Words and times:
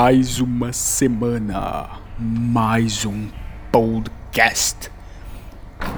Mais 0.00 0.38
uma 0.38 0.72
semana, 0.72 1.98
mais 2.16 3.04
um 3.04 3.28
podcast. 3.72 4.92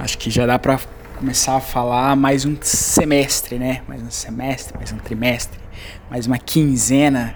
Acho 0.00 0.16
que 0.16 0.30
já 0.30 0.46
dá 0.46 0.58
pra 0.58 0.80
começar 1.18 1.56
a 1.56 1.60
falar 1.60 2.16
mais 2.16 2.46
um 2.46 2.56
semestre, 2.62 3.58
né? 3.58 3.82
Mais 3.86 4.02
um 4.02 4.10
semestre, 4.10 4.74
mais 4.74 4.90
um 4.90 4.96
trimestre, 4.96 5.60
mais 6.08 6.26
uma 6.26 6.38
quinzena, 6.38 7.34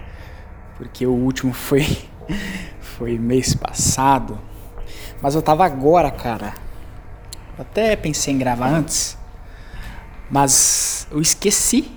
porque 0.75 1.05
o 1.05 1.11
último 1.11 1.53
foi 1.53 1.85
foi 2.81 3.19
mês 3.19 3.53
passado. 3.53 4.39
Mas 5.21 5.35
eu 5.35 5.43
tava 5.43 5.63
agora, 5.67 6.09
cara. 6.09 6.55
Até 7.59 7.95
pensei 7.95 8.33
em 8.33 8.39
gravar 8.39 8.69
antes, 8.69 9.15
mas 10.31 11.07
eu 11.11 11.21
esqueci 11.21 11.94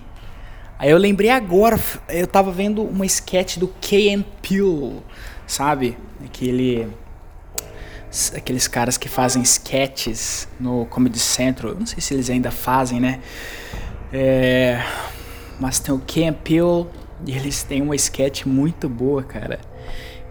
Aí 0.78 0.90
eu 0.90 0.98
lembrei 0.98 1.30
agora, 1.30 1.78
eu 2.08 2.26
tava 2.26 2.52
vendo 2.52 2.84
uma 2.84 3.04
sketch 3.04 3.56
do 3.56 3.66
Key 3.80 4.24
Peele, 4.40 5.02
sabe? 5.44 5.98
Aquele 6.24 6.88
aqueles 8.34 8.66
caras 8.66 8.96
que 8.96 9.08
fazem 9.08 9.42
sketches 9.42 10.48
no 10.58 10.86
Comedy 10.86 11.18
Central. 11.18 11.74
Não 11.74 11.84
sei 11.84 12.00
se 12.00 12.14
eles 12.14 12.30
ainda 12.30 12.52
fazem, 12.52 13.00
né? 13.00 13.20
É, 14.12 14.80
mas 15.58 15.80
tem 15.80 15.92
o 15.92 15.98
Key 15.98 16.30
Peele 16.32 16.86
e 17.26 17.36
eles 17.36 17.64
têm 17.64 17.82
uma 17.82 17.96
sketch 17.96 18.46
muito 18.46 18.88
boa, 18.88 19.24
cara, 19.24 19.58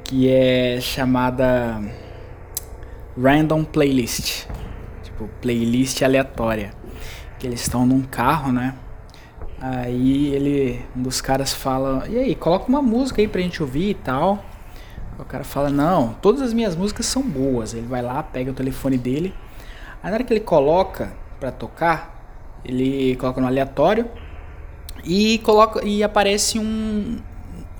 que 0.02 0.32
é 0.32 0.80
chamada 0.80 1.82
Random 3.22 3.66
Playlist, 3.66 4.46
tipo 5.04 5.28
playlist 5.42 6.02
aleatória. 6.02 6.72
Que 7.38 7.46
eles 7.46 7.62
estão 7.62 7.86
num 7.86 8.02
carro, 8.02 8.52
né? 8.52 8.74
Aí 9.60 10.28
ele, 10.28 10.86
um 10.96 11.02
dos 11.02 11.20
caras 11.20 11.52
fala, 11.52 12.08
e 12.08 12.18
aí, 12.18 12.36
coloca 12.36 12.68
uma 12.68 12.82
música 12.82 13.22
aí 13.22 13.28
pra 13.28 13.42
gente 13.42 13.62
ouvir 13.62 13.90
e 13.90 13.94
tal. 13.96 14.44
O 15.18 15.26
cara 15.26 15.44
fala, 15.44 15.70
não, 15.70 16.14
todas 16.22 16.42
as 16.44 16.54
minhas 16.54 16.76
músicas 16.76 17.08
são 17.08 17.24
boas. 17.24 17.74
Ele 17.74 17.88
vai 17.88 18.04
lá, 18.04 18.22
pega 18.22 18.52
o 18.52 18.54
telefone 18.54 18.98
dele. 18.98 19.34
Aí 20.04 20.12
na 20.12 20.16
hora 20.16 20.24
que 20.24 20.32
ele 20.32 20.42
coloca 20.42 21.12
pra 21.40 21.52
tocar, 21.52 22.60
ele 22.64 23.16
coloca 23.16 23.42
no 23.42 23.48
aleatório 23.48 24.08
e 25.04 25.40
coloca 25.40 25.84
e 25.84 26.04
aparece 26.04 26.60
um 26.60 27.18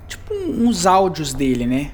tipo 0.08 0.34
uns 0.34 0.86
áudios 0.86 1.32
dele, 1.32 1.66
né? 1.66 1.92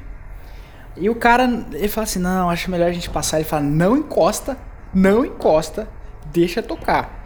E 0.96 1.10
o 1.10 1.14
cara, 1.14 1.66
ele 1.72 1.88
fala 1.88 2.04
assim: 2.04 2.20
"Não, 2.20 2.48
acho 2.48 2.70
melhor 2.70 2.88
a 2.88 2.92
gente 2.92 3.10
passar". 3.10 3.36
Ele 3.38 3.44
fala: 3.44 3.62
"Não 3.62 3.96
encosta, 3.96 4.56
não 4.94 5.24
encosta, 5.24 5.88
deixa 6.32 6.62
tocar". 6.62 7.23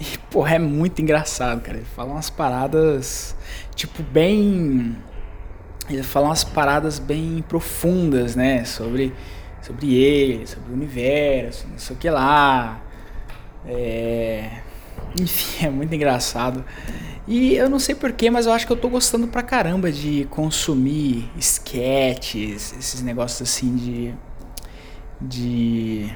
E, 0.00 0.18
porra, 0.30 0.56
é 0.56 0.58
muito 0.58 1.00
engraçado, 1.00 1.60
cara. 1.62 1.78
Ele 1.78 1.86
fala 1.86 2.12
umas 2.12 2.28
paradas, 2.28 3.34
tipo, 3.74 4.02
bem. 4.02 4.96
Ele 5.88 6.02
fala 6.02 6.26
umas 6.26 6.44
paradas 6.44 6.98
bem 6.98 7.44
profundas, 7.48 8.36
né? 8.36 8.64
Sobre, 8.64 9.14
sobre 9.62 9.94
ele, 9.94 10.46
sobre 10.46 10.70
o 10.70 10.74
universo, 10.74 11.66
não 11.70 11.78
sei 11.78 11.96
o 11.96 11.98
que 11.98 12.10
lá. 12.10 12.80
É... 13.66 14.60
Enfim, 15.20 15.64
é 15.66 15.70
muito 15.70 15.94
engraçado. 15.94 16.64
E 17.26 17.54
eu 17.56 17.68
não 17.68 17.78
sei 17.78 17.94
porquê, 17.94 18.30
mas 18.30 18.46
eu 18.46 18.52
acho 18.52 18.66
que 18.66 18.72
eu 18.72 18.76
tô 18.76 18.88
gostando 18.88 19.26
pra 19.26 19.42
caramba 19.42 19.90
de 19.90 20.26
consumir 20.30 21.28
sketches, 21.38 22.74
esses 22.78 23.02
negócios 23.02 23.48
assim 23.48 23.74
de. 23.74 24.14
de. 25.20 26.12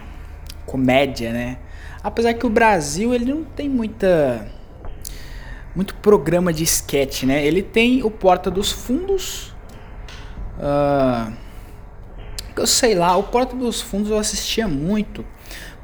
comédia, 0.66 1.32
né? 1.32 1.58
Apesar 2.02 2.34
que 2.34 2.46
o 2.46 2.50
Brasil 2.50 3.14
ele 3.14 3.26
não 3.26 3.44
tem 3.44 3.68
muita 3.68 4.46
muito 5.74 5.94
programa 5.96 6.52
de 6.52 6.64
sketch, 6.64 7.24
né? 7.24 7.44
Ele 7.44 7.62
tem 7.62 8.02
o 8.02 8.10
Porta 8.10 8.50
dos 8.50 8.72
Fundos. 8.72 9.54
Uh, 10.58 11.32
eu 12.56 12.66
sei 12.66 12.94
lá, 12.94 13.16
o 13.16 13.22
Porta 13.22 13.54
dos 13.54 13.80
Fundos 13.80 14.10
eu 14.10 14.18
assistia 14.18 14.66
muito, 14.66 15.24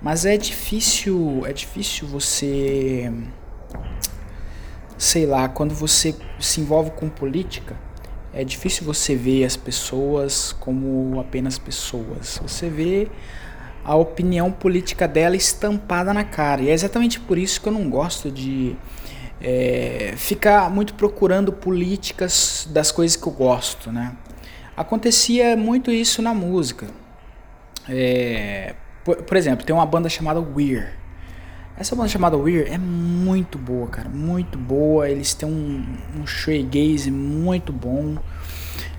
mas 0.03 0.27
é 0.27 0.37
difícil, 0.37 1.43
é 1.47 1.53
difícil 1.53 2.07
você 2.07 3.11
sei 4.99 5.27
lá, 5.27 5.49
quando 5.49 5.75
você 5.75 6.15
se 6.41 6.61
envolve 6.61 6.91
com 6.91 7.09
política, 7.09 7.77
é 8.33 8.45
difícil 8.45 8.85
você 8.85 9.15
ver 9.15 9.45
as 9.45 9.57
pessoas 9.57 10.53
como 10.53 11.21
apenas 11.21 11.59
pessoas. 11.59 12.41
Você 12.43 12.69
vê 12.69 13.09
a 13.87 13.95
opinião 13.95 14.51
política 14.51 15.07
dela 15.07 15.37
estampada 15.37 16.13
na 16.13 16.25
cara. 16.25 16.61
E 16.61 16.71
é 16.71 16.73
exatamente 16.73 17.21
por 17.21 17.39
isso 17.39 17.61
que 17.61 17.69
eu 17.69 17.73
não 17.73 17.89
gosto 17.89 18.33
de 18.33 18.75
é, 19.41 20.13
ficar 20.17 20.69
muito 20.69 20.95
procurando 20.95 21.53
políticas 21.53 22.69
das 22.73 22.91
coisas 22.91 23.17
que 23.17 23.25
eu 23.25 23.33
gosto, 23.33 23.93
né? 23.93 24.17
Acontecia 24.77 25.57
muito 25.57 25.93
isso 25.93 26.21
na 26.21 26.35
música. 26.35 26.89
É, 27.89 28.75
por, 29.05 29.23
por, 29.23 29.37
exemplo, 29.37 29.65
tem 29.65 29.75
uma 29.75 29.87
banda 29.87 30.09
chamada 30.09 30.41
Weir. 30.41 30.93
Essa 31.79 31.95
banda 31.95 32.09
chamada 32.09 32.37
Weir 32.37 32.67
é 32.69 32.79
muito 32.79 33.57
boa, 33.57 33.87
cara, 33.87 34.09
muito 34.09 34.59
boa. 34.59 35.09
Eles 35.09 35.33
têm 35.33 35.49
um, 35.49 35.87
um 36.21 36.27
shoegaze 36.27 37.09
muito 37.09 37.73
bom. 37.73 38.17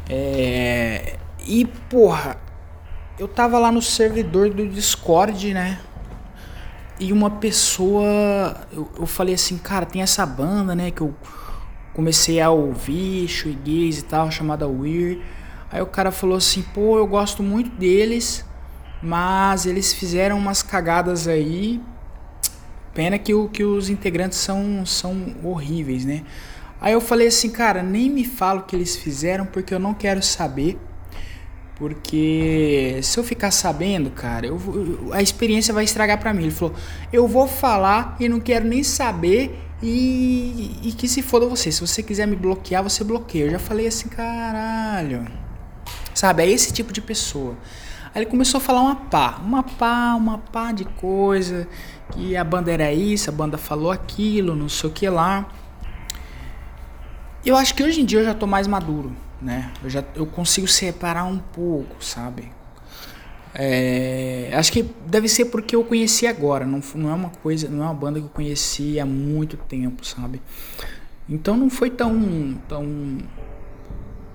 É, 0.09 1.18
e 1.46 1.66
porra, 1.90 2.38
eu 3.19 3.28
tava 3.28 3.57
lá 3.57 3.72
no 3.72 3.81
servidor 3.81 4.50
do 4.51 4.67
Discord, 4.67 5.53
né? 5.53 5.79
E 7.00 7.11
uma 7.11 7.29
pessoa. 7.29 8.67
Eu, 8.72 8.89
eu 9.00 9.05
falei 9.05 9.35
assim, 9.35 9.57
cara, 9.57 9.85
tem 9.85 10.01
essa 10.01 10.25
banda, 10.25 10.75
né? 10.75 10.91
Que 10.91 11.01
eu 11.01 11.13
comecei 11.94 12.39
a 12.39 12.51
ouvir, 12.51 13.28
shoegaze 13.28 14.00
e 14.00 14.03
tal, 14.03 14.29
chamada 14.29 14.67
Weird. 14.67 15.22
Aí 15.72 15.81
o 15.81 15.88
cara 15.88 16.11
falou 16.11 16.38
assim, 16.38 16.61
pô, 16.61 16.97
eu 16.97 17.07
gosto 17.07 17.41
muito 17.41 17.72
deles, 17.72 18.45
mas 19.01 19.66
eles 19.66 19.94
fizeram 19.94 20.38
umas 20.38 20.61
cagadas 20.61 21.28
aí. 21.28 21.81
Pena 22.94 23.17
que, 23.19 23.34
o, 23.34 23.49
que 23.49 23.63
os 23.63 23.89
integrantes 23.89 24.38
são, 24.38 24.85
são 24.85 25.35
horríveis, 25.44 26.05
né? 26.05 26.23
Aí 26.79 26.94
eu 26.94 27.01
falei 27.01 27.28
assim, 27.28 27.49
cara, 27.49 27.81
nem 27.81 28.09
me 28.09 28.23
fala 28.23 28.59
o 28.59 28.63
que 28.63 28.75
eles 28.75 28.95
fizeram 28.95 29.45
porque 29.45 29.73
eu 29.73 29.79
não 29.79 29.94
quero 29.94 30.22
saber. 30.22 30.79
Porque 31.78 33.00
se 33.04 33.20
eu 33.20 33.24
ficar 33.24 33.52
sabendo, 33.52 34.10
cara, 34.10 34.48
eu, 34.48 34.60
a 35.12 35.22
experiência 35.22 35.72
vai 35.72 35.84
estragar 35.84 36.20
para 36.20 36.34
mim. 36.34 36.44
Ele 36.44 36.52
falou: 36.52 36.76
eu 37.14 37.28
vou 37.28 37.48
falar 37.48 38.16
e 38.20 38.28
não 38.28 38.40
quero 38.40 38.66
nem 38.66 38.82
saber 38.82 39.60
e, 39.82 40.80
e 40.82 40.92
que 40.92 41.08
se 41.08 41.22
foda 41.22 41.46
você. 41.46 41.72
Se 41.72 41.82
você 41.82 42.02
quiser 42.02 42.26
me 42.26 42.36
bloquear, 42.36 42.82
você 42.82 43.04
bloqueia. 43.04 43.46
Eu 43.46 43.52
já 43.52 43.60
falei 43.60 43.86
assim, 43.86 44.10
caralho. 44.10 45.28
Sabe, 46.16 46.44
é 46.44 46.50
esse 46.50 46.74
tipo 46.74 46.92
de 46.92 47.00
pessoa. 47.00 47.56
Aí 48.06 48.24
ele 48.24 48.26
começou 48.26 48.58
a 48.58 48.62
falar 48.62 48.82
uma 48.82 48.96
pá, 48.96 49.40
uma 49.46 49.62
pá, 49.62 50.16
uma 50.16 50.40
pá 50.40 50.72
de 50.72 50.84
coisa. 50.84 51.68
Que 52.12 52.36
a 52.36 52.44
banda 52.44 52.72
era 52.72 52.92
isso, 52.92 53.30
a 53.30 53.34
banda 53.34 53.56
falou 53.56 53.92
aquilo, 53.92 54.56
não 54.56 54.68
sei 54.68 54.90
o 54.90 54.94
que 54.94 55.08
lá. 55.08 55.48
Eu 57.46 57.56
acho 57.56 57.76
que 57.76 57.84
hoje 57.84 58.02
em 58.02 58.06
dia 58.06 58.20
eu 58.20 58.26
já 58.26 58.34
tô 58.34 58.48
mais 58.48 58.66
maduro 58.66 59.27
né? 59.42 59.72
Eu 59.84 59.90
já 59.90 60.03
eu 60.16 60.25
consigo 60.25 60.68
separar 60.68 61.25
um 61.25 61.38
pouco, 61.38 62.03
sabe? 62.03 62.52
É, 63.53 64.52
acho 64.53 64.72
que 64.72 64.84
deve 65.06 65.28
ser 65.28 65.46
porque 65.46 65.76
eu 65.76 65.84
conheci 65.84 66.28
agora, 66.28 66.66
não, 66.66 66.79
não 66.96 67.09
é 67.09 67.14
uma 67.14 67.29
coisa, 67.29 67.67
não 67.67 67.84
é 67.84 67.88
uma 67.88 67.94
banda 67.94 68.20
que 68.20 68.26
eu 68.26 68.29
conheci 68.29 69.00
há 69.00 69.06
muito 69.06 69.58
tempo, 69.58 70.06
sabe? 70.06 70.41
Então 71.28 71.58
não 71.58 71.70
foi 71.70 71.90
tão 71.90 72.56
tão 72.67 73.17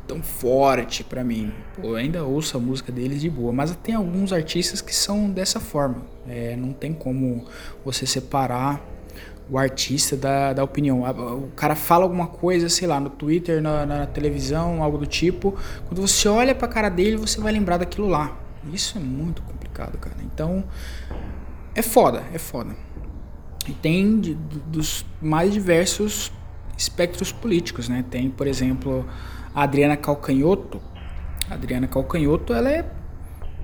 tão 0.07 0.23
forte 0.23 1.05
para 1.05 1.23
mim. 1.23 1.53
Pô, 1.81 1.95
ainda 1.95 2.25
ouço 2.25 2.57
a 2.57 2.61
música 2.61 2.93
deles 2.93 3.21
de 3.21 3.31
boa, 3.31 3.53
mas 3.53 3.75
tem 3.77 3.95
alguns 3.95 4.33
artistas 4.33 4.81
que 4.81 4.95
são 4.95 5.31
dessa 5.31 5.61
forma. 5.61 6.03
É, 6.27 6.57
não 6.57 6.73
tem 6.73 6.93
como 6.93 7.47
você 7.85 8.07
separar 8.07 8.81
o 9.51 9.59
artista 9.59 10.17
da, 10.17 10.53
da 10.53 10.65
opinião. 10.65 11.03
O 11.03 11.51
cara 11.57 11.75
fala 11.75 12.05
alguma 12.05 12.27
coisa, 12.27 12.69
sei 12.69 12.87
lá, 12.87 12.99
no 12.99 13.11
Twitter, 13.11 13.61
na, 13.63 13.85
na 13.85 14.07
televisão, 14.07 14.83
algo 14.83 14.99
do 14.99 15.07
tipo. 15.07 15.57
Quando 15.89 16.01
você 16.01 16.29
olha 16.29 16.55
pra 16.55 16.69
cara 16.69 16.89
dele, 16.89 17.17
você 17.17 17.41
vai 17.41 17.53
lembrar 17.53 17.79
daquilo 17.79 18.09
lá. 18.09 18.37
Isso 18.73 18.97
é 18.97 19.01
muito 19.01 19.43
complicado, 19.43 19.99
cara. 19.99 20.17
Então, 20.23 20.65
é 21.75 21.83
foda, 21.83 22.23
é 22.33 22.39
foda. 22.39 22.75
E 23.69 23.73
tem 23.73 24.21
de, 24.21 24.35
dos 24.35 25.05
mais 25.21 25.53
diversos 25.53 26.33
espectros 26.77 27.31
políticos, 27.33 27.89
né? 27.89 28.05
Tem, 28.11 28.31
por 28.31 28.47
exemplo, 28.47 29.07
a 29.55 29.63
Adriana 29.63 29.97
Calcanhoto. 29.97 30.81
A 31.51 31.55
Adriana 31.55 31.87
Calcanhoto, 31.87 32.53
ela 32.53 32.71
é 32.71 32.85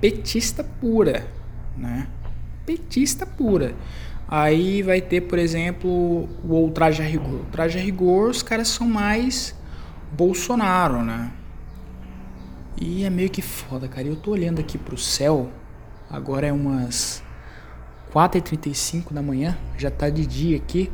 petista 0.00 0.62
pura, 0.62 1.26
né? 1.76 2.08
Petista 2.64 3.26
pura. 3.26 3.74
Aí 4.30 4.82
vai 4.82 5.00
ter, 5.00 5.22
por 5.22 5.38
exemplo, 5.38 6.28
o 6.44 6.70
traje 6.70 7.02
a 7.02 7.06
rigor. 7.06 7.40
O 7.40 7.44
traje 7.50 7.78
a 7.78 7.80
rigor, 7.80 8.28
os 8.28 8.42
caras 8.42 8.68
são 8.68 8.86
mais 8.86 9.54
Bolsonaro, 10.12 11.02
né? 11.02 11.32
E 12.78 13.04
é 13.04 13.10
meio 13.10 13.30
que 13.30 13.40
foda, 13.40 13.88
cara. 13.88 14.06
Eu 14.06 14.16
tô 14.16 14.32
olhando 14.32 14.60
aqui 14.60 14.76
pro 14.76 14.98
céu, 14.98 15.50
agora 16.10 16.46
é 16.46 16.52
umas 16.52 17.22
4h35 18.12 19.12
da 19.12 19.22
manhã, 19.22 19.56
já 19.78 19.90
tá 19.90 20.10
de 20.10 20.26
dia 20.26 20.58
aqui. 20.58 20.92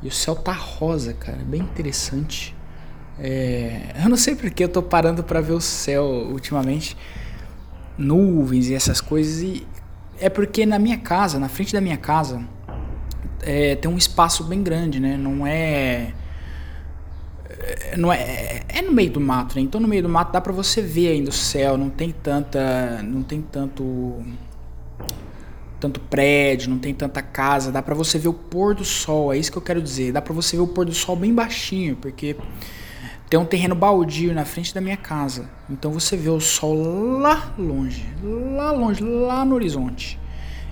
E 0.00 0.06
o 0.06 0.12
céu 0.12 0.36
tá 0.36 0.52
rosa, 0.52 1.12
cara, 1.12 1.38
bem 1.38 1.60
interessante. 1.60 2.56
É, 3.18 3.96
eu 4.02 4.08
não 4.08 4.16
sei 4.16 4.34
porque 4.34 4.64
eu 4.64 4.68
tô 4.68 4.80
parando 4.82 5.22
para 5.22 5.40
ver 5.40 5.52
o 5.52 5.60
céu 5.60 6.04
ultimamente, 6.04 6.96
nuvens 7.98 8.68
e 8.68 8.74
essas 8.74 9.00
coisas, 9.00 9.42
e 9.42 9.66
é 10.18 10.30
porque 10.30 10.64
na 10.64 10.78
minha 10.78 10.98
casa, 10.98 11.38
na 11.38 11.48
frente 11.48 11.72
da 11.72 11.80
minha 11.80 11.98
casa, 11.98 12.42
é, 13.42 13.76
tem 13.76 13.90
um 13.90 13.96
espaço 13.96 14.44
bem 14.44 14.62
grande, 14.62 15.00
né? 15.00 15.16
Não 15.16 15.46
é. 15.46 16.12
é 17.48 17.96
não 17.96 18.12
é, 18.12 18.62
é 18.68 18.82
no 18.82 18.92
meio 18.92 19.10
do 19.10 19.20
mato, 19.20 19.56
né? 19.56 19.62
Então 19.62 19.80
no 19.80 19.88
meio 19.88 20.02
do 20.02 20.08
mato 20.08 20.32
dá 20.32 20.40
para 20.40 20.52
você 20.52 20.80
ver 20.80 21.08
ainda 21.08 21.30
o 21.30 21.32
céu, 21.32 21.76
não 21.76 21.90
tem 21.90 22.12
tanta, 22.12 23.02
não 23.02 23.22
tem 23.22 23.42
tanto 23.42 24.22
tanto 25.80 25.98
prédio, 25.98 26.68
não 26.68 26.78
tem 26.78 26.94
tanta 26.94 27.22
casa, 27.22 27.72
dá 27.72 27.82
para 27.82 27.94
você 27.94 28.18
ver 28.18 28.28
o 28.28 28.34
pôr 28.34 28.74
do 28.74 28.84
sol, 28.84 29.32
é 29.32 29.38
isso 29.38 29.50
que 29.50 29.56
eu 29.56 29.62
quero 29.62 29.80
dizer. 29.80 30.12
Dá 30.12 30.20
para 30.20 30.34
você 30.34 30.56
ver 30.56 30.62
o 30.62 30.68
pôr 30.68 30.84
do 30.84 30.92
sol 30.92 31.16
bem 31.16 31.34
baixinho, 31.34 31.96
porque 31.96 32.36
tem 33.30 33.40
um 33.40 33.46
terreno 33.46 33.74
baldio 33.74 34.34
na 34.34 34.44
frente 34.44 34.74
da 34.74 34.80
minha 34.80 34.96
casa. 34.96 35.48
Então 35.70 35.90
você 35.90 36.16
vê 36.16 36.28
o 36.28 36.40
sol 36.40 37.18
lá 37.18 37.54
longe, 37.58 38.06
lá 38.22 38.70
longe, 38.72 39.02
lá 39.02 39.44
no 39.44 39.54
horizonte. 39.54 40.18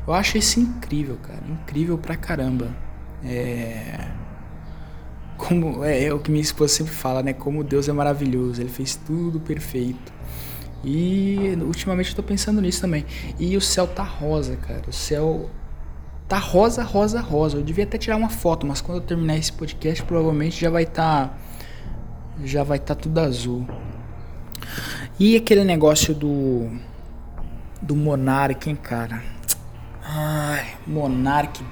Eu 0.08 0.14
acho 0.14 0.38
isso 0.38 0.58
incrível, 0.58 1.18
cara, 1.22 1.42
incrível 1.46 1.98
pra 1.98 2.16
caramba. 2.16 2.74
É 3.22 4.08
como 5.36 5.84
é, 5.84 6.04
é 6.04 6.12
o 6.12 6.18
que 6.18 6.30
minha 6.30 6.42
esposa 6.42 6.74
sempre 6.74 6.92
fala, 6.92 7.22
né? 7.22 7.32
Como 7.32 7.62
Deus 7.62 7.88
é 7.88 7.92
maravilhoso, 7.92 8.60
ele 8.60 8.68
fez 8.68 8.96
tudo 8.96 9.38
perfeito. 9.38 10.12
E 10.82 11.56
ultimamente 11.62 12.10
eu 12.10 12.16
tô 12.16 12.22
pensando 12.22 12.60
nisso 12.60 12.80
também. 12.80 13.04
E 13.38 13.56
o 13.56 13.60
céu 13.60 13.86
tá 13.86 14.02
rosa, 14.02 14.56
cara. 14.56 14.82
O 14.88 14.92
céu 14.92 15.50
tá 16.26 16.38
rosa, 16.38 16.82
rosa, 16.82 17.20
rosa. 17.20 17.58
Eu 17.58 17.62
devia 17.62 17.84
até 17.84 17.98
tirar 17.98 18.16
uma 18.16 18.30
foto, 18.30 18.66
mas 18.66 18.80
quando 18.80 18.98
eu 18.98 19.04
terminar 19.04 19.36
esse 19.36 19.52
podcast, 19.52 20.02
provavelmente 20.04 20.58
já 20.58 20.70
vai 20.70 20.84
estar 20.84 21.28
tá, 21.28 21.38
já 22.44 22.64
vai 22.64 22.78
estar 22.78 22.94
tá 22.94 23.00
tudo 23.00 23.18
azul. 23.18 23.66
E 25.20 25.36
aquele 25.36 25.64
negócio 25.64 26.14
do 26.14 26.70
do 27.82 27.94
Monark, 27.94 28.68
hein, 28.68 28.74
cara? 28.74 29.22
Ai, 30.10 30.74
Monark 30.86 31.62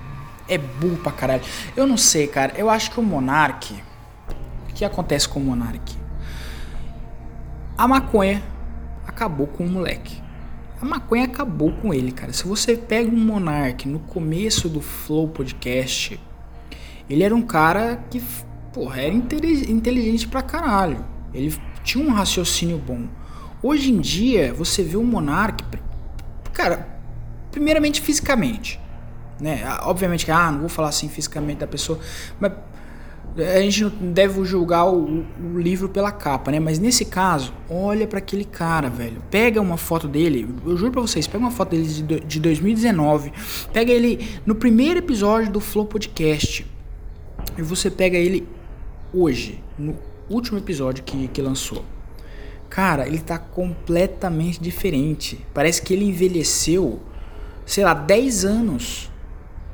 é 0.46 0.58
burro 0.58 0.98
pra 0.98 1.10
caralho. 1.10 1.42
Eu 1.74 1.86
não 1.86 1.96
sei, 1.96 2.26
cara. 2.26 2.52
Eu 2.54 2.68
acho 2.68 2.90
que 2.90 3.00
o 3.00 3.02
Monark 3.02 3.74
o 4.68 4.74
que 4.74 4.84
acontece 4.84 5.26
com 5.26 5.40
o 5.40 5.42
Monark? 5.42 5.96
A 7.78 7.88
maconha 7.88 8.42
acabou 9.06 9.46
com 9.46 9.64
o 9.64 9.68
moleque. 9.68 10.22
A 10.82 10.84
maconha 10.84 11.24
acabou 11.24 11.72
com 11.72 11.94
ele, 11.94 12.12
cara. 12.12 12.30
Se 12.34 12.46
você 12.46 12.76
pega 12.76 13.10
um 13.10 13.18
Monark 13.18 13.88
no 13.88 14.00
começo 14.00 14.68
do 14.68 14.82
Flow 14.82 15.28
Podcast, 15.28 16.20
ele 17.08 17.22
era 17.22 17.34
um 17.34 17.40
cara 17.40 18.04
que, 18.10 18.22
porra, 18.70 19.00
era 19.00 19.14
inteligente 19.14 20.28
pra 20.28 20.42
caralho. 20.42 21.02
Ele 21.32 21.58
tinha 21.82 22.04
um 22.04 22.12
raciocínio 22.12 22.76
bom. 22.76 23.06
Hoje 23.62 23.90
em 23.90 23.98
dia, 23.98 24.52
você 24.52 24.82
vê 24.82 24.98
o 24.98 25.02
Monark, 25.02 25.64
cara, 26.52 26.95
primeiramente 27.56 28.03
fisicamente, 28.03 28.79
né? 29.41 29.62
Obviamente 29.85 30.26
que, 30.26 30.31
ah, 30.31 30.53
não 30.53 30.61
vou 30.61 30.69
falar 30.69 30.91
assim 30.91 31.08
fisicamente 31.08 31.61
da 31.61 31.67
pessoa, 31.67 31.99
mas 32.38 32.53
a 33.35 33.61
gente 33.62 33.85
não 33.85 34.12
deve 34.12 34.44
julgar 34.44 34.85
o, 34.85 35.25
o, 35.25 35.58
livro 35.58 35.88
pela 35.88 36.12
capa, 36.12 36.50
né? 36.50 36.61
Mas 36.61 36.79
nesse 36.79 37.06
caso, 37.06 37.55
olha 37.70 38.06
para 38.06 38.19
aquele 38.19 38.44
cara, 38.44 38.91
velho. 38.91 39.23
Pega 39.31 39.58
uma 39.58 39.79
foto 39.79 40.06
dele, 40.06 40.47
eu 40.67 40.76
juro 40.76 40.93
pra 40.93 41.00
vocês, 41.00 41.26
pega 41.26 41.38
uma 41.38 41.50
foto 41.50 41.70
dele 41.70 41.87
de, 41.87 42.20
de 42.20 42.41
2019, 42.41 43.32
pega 43.73 43.91
ele 43.91 44.38
no 44.44 44.55
primeiro 44.55 44.99
episódio 44.99 45.50
do 45.50 45.61
Flow 45.61 45.87
Podcast, 45.87 46.67
e 47.56 47.62
você 47.62 47.91
pega 47.91 48.19
ele 48.19 48.47
hoje, 49.14 49.62
no 49.79 49.97
último 50.29 50.58
episódio 50.58 51.03
que, 51.03 51.26
que 51.29 51.41
lançou. 51.41 51.82
Cara, 52.69 53.06
ele 53.06 53.20
tá 53.20 53.38
completamente 53.38 54.61
diferente. 54.61 55.41
Parece 55.55 55.81
que 55.81 55.94
ele 55.94 56.05
envelheceu, 56.05 57.00
sei 57.66 57.84
lá, 57.84 57.92
10 57.92 58.44
anos 58.46 59.10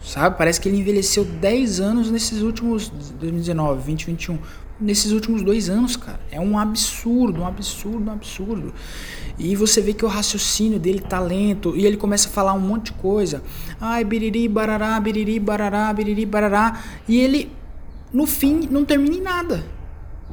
Sabe? 0.05 0.37
Parece 0.37 0.61
que 0.61 0.69
ele 0.69 0.79
envelheceu 0.79 1.25
10 1.25 1.81
anos 1.81 2.11
nesses 2.11 2.43
últimos 2.43 2.89
2019, 2.89 3.75
2021, 3.75 4.39
nesses 4.81 5.13
últimos 5.13 5.43
dois 5.43 5.71
anos, 5.71 5.97
cara. 5.97 6.19
É 6.31 6.41
um 6.41 6.59
absurdo, 6.59 7.43
um 7.43 7.47
absurdo, 7.47 8.11
um 8.11 8.13
absurdo. 8.13 8.75
E 9.39 9.55
você 9.55 9.81
vê 9.81 9.93
que 9.93 10.05
o 10.05 10.09
raciocínio 10.09 10.81
dele 10.81 10.99
tá 11.01 11.21
lento 11.21 11.77
e 11.77 11.87
ele 11.87 11.97
começa 11.97 12.29
a 12.29 12.33
falar 12.33 12.53
um 12.53 12.61
monte 12.61 12.87
de 12.87 12.93
coisa. 12.95 13.43
Ai, 13.81 14.05
biriri, 14.05 14.49
barará, 14.49 14.99
biriri, 14.99 15.39
barará, 15.39 15.93
biriri, 15.93 16.27
barará. 16.27 16.83
E 17.09 17.21
ele, 17.21 17.53
no 18.13 18.27
fim, 18.27 18.69
não 18.71 18.85
termina 18.85 19.15
em 19.15 19.23
nada. 19.23 19.65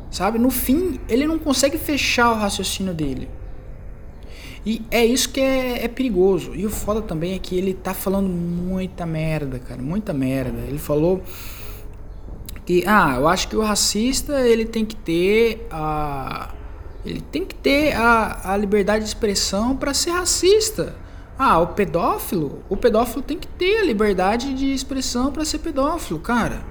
Sabe? 0.09 0.39
No 0.39 0.49
fim, 0.49 0.99
ele 1.07 1.27
não 1.27 1.37
consegue 1.37 1.77
fechar 1.77 2.31
o 2.31 2.35
raciocínio 2.35 2.93
dele. 2.93 3.29
E 4.65 4.81
é 4.91 5.05
isso 5.05 5.29
que 5.29 5.39
é, 5.39 5.85
é, 5.85 5.87
perigoso. 5.87 6.53
E 6.53 6.65
o 6.65 6.69
foda 6.69 7.01
também 7.01 7.33
é 7.33 7.39
que 7.39 7.57
ele 7.57 7.73
tá 7.73 7.93
falando 7.93 8.27
muita 8.27 9.05
merda, 9.05 9.59
cara. 9.59 9.81
Muita 9.81 10.13
merda. 10.13 10.59
Ele 10.67 10.77
falou 10.77 11.23
que, 12.65 12.83
ah, 12.85 13.15
eu 13.17 13.27
acho 13.27 13.47
que 13.47 13.55
o 13.55 13.61
racista 13.61 14.41
ele 14.41 14.65
tem 14.65 14.85
que 14.85 14.95
ter 14.95 15.67
a. 15.71 16.53
Ele 17.05 17.21
tem 17.21 17.45
que 17.45 17.55
ter 17.55 17.93
a, 17.95 18.53
a 18.53 18.57
liberdade 18.57 19.05
de 19.05 19.09
expressão 19.09 19.75
para 19.75 19.93
ser 19.93 20.11
racista. 20.11 20.95
Ah, 21.37 21.57
o 21.59 21.67
pedófilo? 21.67 22.61
O 22.67 22.75
pedófilo 22.75 23.21
tem 23.21 23.37
que 23.39 23.47
ter 23.47 23.79
a 23.79 23.83
liberdade 23.85 24.53
de 24.53 24.73
expressão 24.73 25.31
para 25.31 25.45
ser 25.45 25.59
pedófilo, 25.59 26.19
cara. 26.19 26.61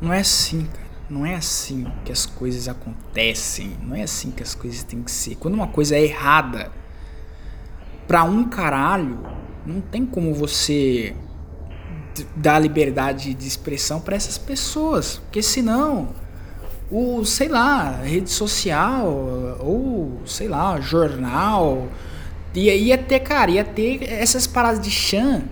Não 0.00 0.10
é 0.12 0.20
assim, 0.20 0.64
cara. 0.64 0.91
Não 1.12 1.26
é 1.26 1.34
assim 1.34 1.86
que 2.06 2.10
as 2.10 2.24
coisas 2.24 2.68
acontecem. 2.68 3.76
Não 3.82 3.94
é 3.94 4.00
assim 4.00 4.30
que 4.30 4.42
as 4.42 4.54
coisas 4.54 4.82
têm 4.82 5.02
que 5.02 5.10
ser. 5.10 5.34
Quando 5.34 5.52
uma 5.52 5.68
coisa 5.68 5.94
é 5.94 6.02
errada 6.02 6.72
pra 8.08 8.24
um 8.24 8.48
caralho, 8.48 9.20
não 9.66 9.82
tem 9.82 10.06
como 10.06 10.32
você 10.32 11.14
dar 12.34 12.58
liberdade 12.58 13.34
de 13.34 13.46
expressão 13.46 14.00
para 14.00 14.16
essas 14.16 14.38
pessoas. 14.38 15.18
Porque 15.18 15.42
senão, 15.42 16.14
o, 16.90 17.22
sei 17.26 17.48
lá, 17.48 17.90
rede 17.90 18.30
social, 18.30 19.06
ou 19.60 20.22
sei 20.24 20.48
lá, 20.48 20.80
jornal, 20.80 21.88
ia, 22.54 22.74
ia 22.74 22.96
ter, 22.96 23.20
cara, 23.20 23.50
ia 23.50 23.64
ter 23.64 24.02
essas 24.10 24.46
paradas 24.46 24.80
de 24.80 24.90
chã. 24.90 25.42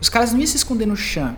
Os 0.00 0.08
caras 0.08 0.32
não 0.32 0.40
iam 0.40 0.46
se 0.46 0.56
esconder 0.56 0.86
no 0.86 0.96
chã 0.96 1.36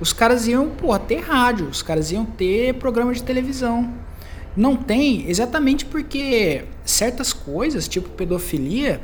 os 0.00 0.12
caras 0.12 0.46
iam, 0.46 0.68
porra, 0.68 0.98
ter 0.98 1.20
rádio, 1.20 1.66
os 1.66 1.82
caras 1.82 2.12
iam 2.12 2.24
ter 2.24 2.74
programa 2.74 3.12
de 3.12 3.22
televisão. 3.22 3.92
Não 4.56 4.76
tem, 4.76 5.28
exatamente 5.28 5.84
porque 5.84 6.64
certas 6.84 7.32
coisas, 7.32 7.86
tipo 7.86 8.08
pedofilia, 8.10 9.00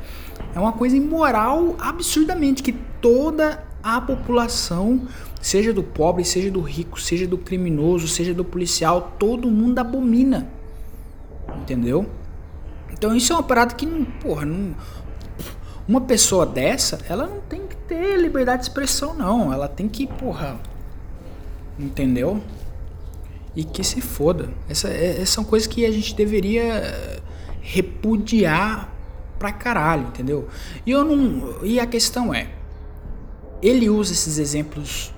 é 0.53 0.59
uma 0.59 0.73
coisa 0.73 0.97
imoral 0.97 1.75
absurdamente 1.79 2.61
que 2.61 2.73
toda 3.01 3.63
a 3.81 4.01
população, 4.01 5.07
seja 5.41 5.71
do 5.71 5.83
pobre, 5.83 6.25
seja 6.25 6.49
do 6.49 6.61
rico, 6.61 6.99
seja 6.99 7.27
do 7.27 7.37
criminoso, 7.37 8.07
seja 8.07 8.33
do 8.33 8.43
policial, 8.43 9.13
todo 9.19 9.49
mundo 9.49 9.79
abomina. 9.79 10.47
Entendeu? 11.61 12.05
Então 12.91 13.15
isso 13.15 13.31
é 13.31 13.35
uma 13.35 13.43
parada 13.43 13.75
que, 13.75 13.85
porra, 14.21 14.45
não, 14.45 14.75
uma 15.87 16.01
pessoa 16.01 16.45
dessa, 16.45 16.99
ela 17.07 17.27
não 17.27 17.41
tem 17.41 17.67
que 17.67 17.75
ter 17.75 18.17
liberdade 18.17 18.63
de 18.63 18.69
expressão, 18.69 19.13
não. 19.13 19.53
Ela 19.53 19.67
tem 19.67 19.87
que, 19.87 20.07
porra, 20.07 20.59
Entendeu? 21.77 22.41
E 23.55 23.63
que 23.63 23.83
se 23.83 24.01
foda. 24.01 24.49
Essa, 24.69 24.89
é, 24.89 25.21
é, 25.21 25.25
são 25.25 25.43
coisas 25.43 25.67
que 25.67 25.85
a 25.85 25.91
gente 25.91 26.15
deveria 26.15 27.21
repudiar 27.61 28.93
pra 29.39 29.51
caralho, 29.51 30.07
entendeu? 30.07 30.47
E 30.85 30.91
eu 30.91 31.03
não. 31.03 31.63
E 31.63 31.79
a 31.79 31.85
questão 31.85 32.33
é. 32.33 32.49
Ele 33.61 33.89
usa 33.89 34.13
esses 34.13 34.37
exemplos. 34.37 35.13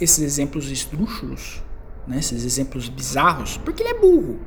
Esses 0.00 0.20
exemplos 0.24 0.70
esdrúxulos, 0.70 1.62
né? 2.06 2.18
Esses 2.18 2.44
exemplos 2.44 2.88
bizarros, 2.88 3.56
porque 3.58 3.82
ele 3.82 3.90
é 3.90 4.00
burro. 4.00 4.40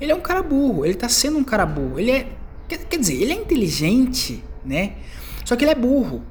Ele 0.00 0.12
é 0.12 0.14
um 0.14 0.20
cara 0.20 0.42
burro, 0.42 0.84
ele 0.84 0.94
tá 0.94 1.08
sendo 1.08 1.38
um 1.38 1.44
cara 1.44 1.64
burro. 1.64 1.98
Ele 1.98 2.10
é. 2.10 2.32
Quer 2.68 2.98
dizer, 2.98 3.14
ele 3.20 3.32
é 3.32 3.36
inteligente, 3.36 4.42
né? 4.64 4.96
Só 5.44 5.56
que 5.56 5.64
ele 5.64 5.72
é 5.72 5.74
burro. 5.74 6.22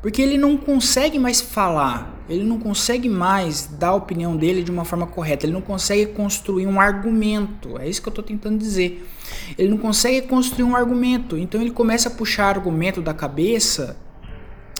Porque 0.00 0.22
ele 0.22 0.38
não 0.38 0.56
consegue 0.56 1.18
mais 1.18 1.40
falar, 1.40 2.17
ele 2.28 2.44
não 2.44 2.58
consegue 2.58 3.08
mais 3.08 3.66
dar 3.66 3.88
a 3.88 3.94
opinião 3.94 4.36
dele 4.36 4.62
de 4.62 4.70
uma 4.70 4.84
forma 4.84 5.06
correta, 5.06 5.46
ele 5.46 5.52
não 5.52 5.60
consegue 5.60 6.06
construir 6.12 6.66
um 6.66 6.80
argumento. 6.80 7.78
É 7.78 7.88
isso 7.88 8.02
que 8.02 8.08
eu 8.08 8.10
estou 8.10 8.24
tentando 8.24 8.58
dizer. 8.58 9.08
Ele 9.56 9.68
não 9.68 9.78
consegue 9.78 10.26
construir 10.26 10.64
um 10.64 10.76
argumento, 10.76 11.36
então 11.36 11.60
ele 11.60 11.70
começa 11.70 12.08
a 12.08 12.12
puxar 12.12 12.48
argumento 12.56 13.00
da 13.00 13.14
cabeça, 13.14 13.96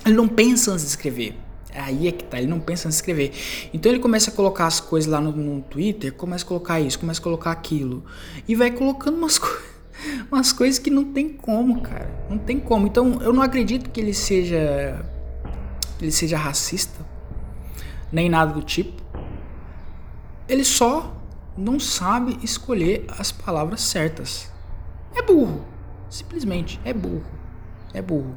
ele 0.05 0.15
não 0.15 0.29
pensa 0.29 0.73
antes 0.73 0.85
de 0.85 0.91
escrever. 0.91 1.35
Aí 1.75 2.09
é 2.09 2.13
que 2.13 2.25
tá, 2.25 2.39
ele 2.39 2.47
não 2.47 2.61
pensa 2.61 2.89
em 2.89 2.91
escrever. 2.91 3.33
Então 3.73 3.91
ele 3.93 4.01
começa 4.01 4.31
a 4.31 4.33
colocar 4.33 4.67
as 4.67 4.81
coisas 4.81 5.11
lá 5.11 5.21
no, 5.21 5.33
no 5.33 5.61
Twitter, 5.63 6.13
começa 6.13 6.45
a 6.45 6.49
colocar 6.49 6.81
isso, 6.81 6.99
começa 6.99 7.21
a 7.21 7.23
colocar 7.23 7.53
aquilo. 7.53 8.05
E 8.47 8.55
vai 8.55 8.71
colocando 8.71 9.17
umas 9.17 9.39
coisas 9.39 9.79
umas 10.31 10.53
coisas 10.53 10.79
que 10.79 10.91
não 10.91 11.05
tem 11.13 11.29
como, 11.29 11.81
cara. 11.81 12.11
Não 12.31 12.39
tem 12.39 12.59
como. 12.61 12.87
Então 12.87 13.21
eu 13.21 13.33
não 13.33 13.43
acredito 13.43 13.91
que 13.91 14.01
ele 14.01 14.15
seja 14.15 15.05
ele 16.01 16.13
seja 16.13 16.39
racista, 16.39 17.05
nem 18.13 18.29
nada 18.29 18.53
do 18.53 18.63
tipo. 18.63 19.03
Ele 20.49 20.65
só 20.65 21.15
não 21.57 21.79
sabe 21.79 22.39
escolher 22.43 23.05
as 23.19 23.33
palavras 23.33 23.81
certas. 23.83 24.51
É 25.15 25.23
burro. 25.23 25.65
Simplesmente 26.09 26.81
é 26.85 26.93
burro. 26.93 27.25
É 27.93 28.01
burro. 28.01 28.37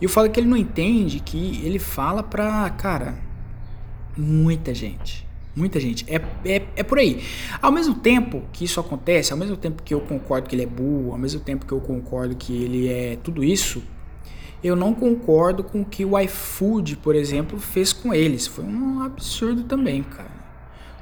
E 0.00 0.04
eu 0.04 0.08
falo 0.08 0.28
que 0.30 0.40
ele 0.40 0.48
não 0.48 0.56
entende 0.56 1.20
que 1.20 1.60
ele 1.64 1.78
fala 1.78 2.22
pra, 2.22 2.68
cara, 2.70 3.18
muita 4.16 4.74
gente. 4.74 5.26
Muita 5.54 5.80
gente. 5.80 6.04
É, 6.08 6.16
é, 6.44 6.66
é 6.76 6.82
por 6.82 6.98
aí. 6.98 7.22
Ao 7.62 7.72
mesmo 7.72 7.94
tempo 7.94 8.42
que 8.52 8.64
isso 8.64 8.78
acontece, 8.78 9.32
ao 9.32 9.38
mesmo 9.38 9.56
tempo 9.56 9.82
que 9.82 9.94
eu 9.94 10.00
concordo 10.00 10.48
que 10.48 10.54
ele 10.54 10.64
é 10.64 10.66
burro, 10.66 11.12
ao 11.12 11.18
mesmo 11.18 11.40
tempo 11.40 11.64
que 11.64 11.72
eu 11.72 11.80
concordo 11.80 12.36
que 12.36 12.52
ele 12.52 12.88
é 12.88 13.16
tudo 13.22 13.42
isso, 13.42 13.82
eu 14.62 14.74
não 14.74 14.94
concordo 14.94 15.62
com 15.62 15.82
o 15.82 15.84
que 15.84 16.04
o 16.04 16.18
iFood, 16.18 16.96
por 16.96 17.14
exemplo, 17.14 17.58
fez 17.58 17.92
com 17.92 18.12
eles. 18.12 18.46
Foi 18.46 18.64
um 18.64 19.02
absurdo 19.02 19.64
também, 19.64 20.02
cara. 20.02 20.30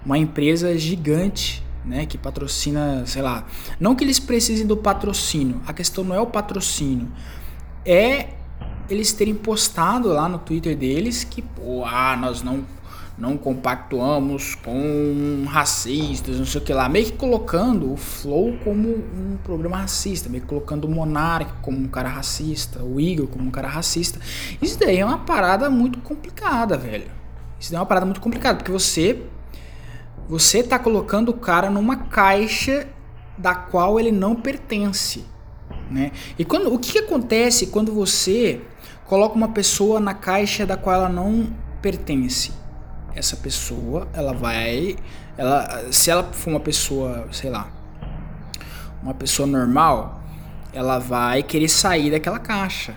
Uma 0.05 0.19
empresa 0.19 0.77
gigante, 0.77 1.65
né, 1.85 2.07
que 2.07 2.19
patrocina, 2.19 3.05
sei 3.07 3.23
lá, 3.23 3.47
não 3.79 3.95
que 3.95 4.05
eles 4.05 4.19
precisem 4.19 4.67
do 4.67 4.77
patrocínio. 4.77 5.61
A 5.67 5.73
questão 5.73 6.05
não 6.05 6.15
é 6.15 6.21
o 6.21 6.27
patrocínio. 6.27 7.09
É 7.85 8.29
eles 8.89 9.13
terem 9.13 9.35
postado 9.35 10.09
lá 10.09 10.29
no 10.29 10.39
Twitter 10.39 10.77
deles 10.77 11.25
que, 11.25 11.41
pô, 11.41 11.85
ah, 11.85 12.17
nós 12.17 12.43
não 12.43 12.65
não 13.17 13.37
compactuamos 13.37 14.57
com 14.57 15.45
racistas, 15.47 16.39
não 16.39 16.45
sei 16.45 16.61
o 16.61 16.65
que 16.65 16.73
lá, 16.73 16.89
meio 16.89 17.07
que 17.07 17.13
colocando 17.13 17.93
o 17.93 17.97
Flow 17.97 18.59
como 18.65 18.89
um 18.89 19.37
programa 19.43 19.79
racista, 19.79 20.29
meio 20.29 20.43
que 20.43 20.49
colocando 20.49 20.87
o 20.87 20.91
Monark 20.91 21.53
como 21.63 21.79
um 21.79 21.87
cara 21.87 22.09
racista, 22.09 22.83
o 22.83 23.01
Igor 23.01 23.29
como 23.29 23.45
um 23.47 23.51
cara 23.51 23.69
racista. 23.69 24.19
Isso 24.61 24.79
daí 24.79 24.99
é 24.99 25.05
uma 25.05 25.19
parada 25.19 25.71
muito 25.71 26.01
complicada, 26.01 26.77
velho. 26.77 27.07
Isso 27.59 27.71
daí 27.71 27.77
é 27.77 27.81
uma 27.81 27.87
parada 27.87 28.05
muito 28.05 28.21
complicada, 28.21 28.59
porque 28.59 28.73
você 28.73 29.23
você 30.29 30.63
tá 30.63 30.79
colocando 30.79 31.29
o 31.29 31.35
cara 31.35 31.69
numa 31.69 31.97
caixa 31.97 32.89
da 33.37 33.55
qual 33.55 34.01
ele 34.01 34.11
não 34.11 34.35
pertence, 34.35 35.25
né? 35.91 36.13
E 36.39 36.45
quando 36.45 36.73
o 36.73 36.79
que, 36.79 36.93
que 36.93 36.99
acontece 36.99 37.67
quando 37.67 37.93
você 37.93 38.63
coloca 39.05 39.37
uma 39.37 39.49
pessoa 39.49 40.01
na 40.01 40.15
caixa 40.15 40.65
da 40.65 40.77
qual 40.77 40.97
ela 40.97 41.09
não 41.09 41.55
pertence? 41.83 42.64
Essa 43.15 43.37
pessoa, 43.37 44.09
ela 44.13 44.33
vai, 44.33 44.97
ela, 45.37 45.93
se 45.93 46.11
ela 46.11 46.25
for 46.25 46.51
uma 46.51 46.61
pessoa, 46.61 47.29
sei 47.33 47.51
lá, 47.51 47.69
uma 49.03 49.15
pessoa 49.15 49.47
normal, 49.47 50.23
ela 50.73 50.99
vai 50.99 51.43
querer 51.43 51.69
sair 51.69 52.11
daquela 52.11 52.39
caixa, 52.39 52.95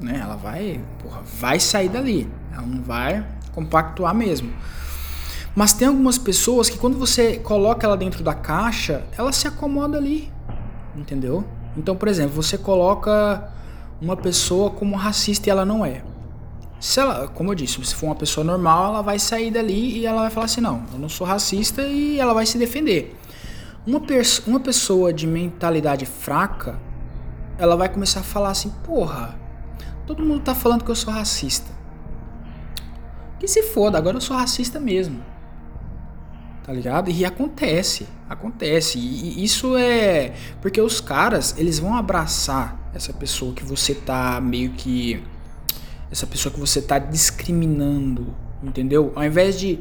né? 0.00 0.20
Ela 0.22 0.36
vai, 0.36 0.80
porra, 1.02 1.20
vai 1.38 1.60
sair 1.60 1.88
dali, 1.88 2.30
ela 2.52 2.66
não 2.66 2.82
vai 2.82 3.26
compactuar 3.52 4.14
mesmo. 4.14 4.52
Mas 5.54 5.72
tem 5.72 5.88
algumas 5.88 6.16
pessoas 6.16 6.70
que 6.70 6.78
quando 6.78 6.96
você 6.96 7.36
coloca 7.36 7.86
ela 7.86 7.96
dentro 7.96 8.22
da 8.22 8.34
caixa, 8.34 9.04
ela 9.18 9.32
se 9.32 9.48
acomoda 9.48 9.98
ali, 9.98 10.32
entendeu? 10.96 11.44
Então, 11.76 11.96
por 11.96 12.08
exemplo, 12.08 12.34
você 12.34 12.56
coloca 12.56 13.52
uma 14.00 14.16
pessoa 14.16 14.70
como 14.70 14.96
racista 14.96 15.48
e 15.48 15.50
ela 15.50 15.64
não 15.64 15.84
é. 15.84 16.02
Se 16.80 16.98
ela, 16.98 17.28
como 17.28 17.50
eu 17.50 17.54
disse, 17.54 17.84
se 17.84 17.94
for 17.94 18.06
uma 18.06 18.14
pessoa 18.14 18.42
normal, 18.42 18.86
ela 18.86 19.02
vai 19.02 19.18
sair 19.18 19.50
dali 19.50 19.98
e 19.98 20.06
ela 20.06 20.22
vai 20.22 20.30
falar 20.30 20.46
assim: 20.46 20.62
não, 20.62 20.82
eu 20.90 20.98
não 20.98 21.10
sou 21.10 21.26
racista 21.26 21.82
e 21.82 22.18
ela 22.18 22.32
vai 22.32 22.46
se 22.46 22.56
defender. 22.56 23.14
Uma, 23.86 24.00
uma 24.46 24.60
pessoa 24.60 25.12
de 25.12 25.26
mentalidade 25.26 26.06
fraca, 26.06 26.80
ela 27.58 27.76
vai 27.76 27.90
começar 27.90 28.20
a 28.20 28.22
falar 28.22 28.50
assim: 28.50 28.70
porra, 28.82 29.38
todo 30.06 30.24
mundo 30.24 30.40
tá 30.40 30.54
falando 30.54 30.82
que 30.82 30.90
eu 30.90 30.96
sou 30.96 31.12
racista. 31.12 31.70
Que 33.38 33.46
se 33.46 33.62
foda, 33.62 33.98
agora 33.98 34.16
eu 34.16 34.20
sou 34.20 34.34
racista 34.34 34.80
mesmo. 34.80 35.22
Tá 36.64 36.72
ligado? 36.72 37.10
E 37.10 37.26
acontece, 37.26 38.06
acontece. 38.26 38.98
E, 38.98 39.40
e 39.40 39.44
isso 39.44 39.76
é. 39.76 40.32
Porque 40.62 40.80
os 40.80 40.98
caras, 40.98 41.54
eles 41.58 41.78
vão 41.78 41.94
abraçar 41.94 42.90
essa 42.94 43.12
pessoa 43.12 43.52
que 43.52 43.64
você 43.64 43.94
tá 43.94 44.40
meio 44.40 44.70
que 44.70 45.22
essa 46.10 46.26
pessoa 46.26 46.52
que 46.52 46.58
você 46.58 46.80
está 46.80 46.98
discriminando, 46.98 48.34
entendeu? 48.62 49.12
Ao 49.14 49.24
invés 49.24 49.58
de 49.58 49.80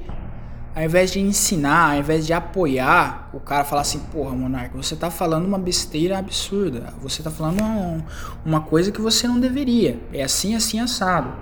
ao 0.76 0.84
invés 0.84 1.12
de 1.12 1.20
ensinar, 1.20 1.94
ao 1.94 2.00
invés 2.00 2.26
de 2.26 2.32
apoiar, 2.32 3.30
o 3.34 3.40
cara 3.40 3.66
falar 3.66 3.82
assim, 3.82 4.00
porra, 4.00 4.34
monarca, 4.36 4.78
você 4.78 4.96
tá 4.96 5.10
falando 5.10 5.46
uma 5.46 5.58
besteira 5.58 6.18
absurda. 6.18 6.94
Você 7.02 7.24
tá 7.24 7.32
falando 7.32 7.60
uma, 7.60 8.06
uma 8.46 8.62
coisa 8.62 8.92
que 8.92 9.02
você 9.02 9.28
não 9.28 9.40
deveria. 9.40 10.00
É 10.14 10.24
assim, 10.24 10.56
assim, 10.56 10.80
assado. 10.80 11.34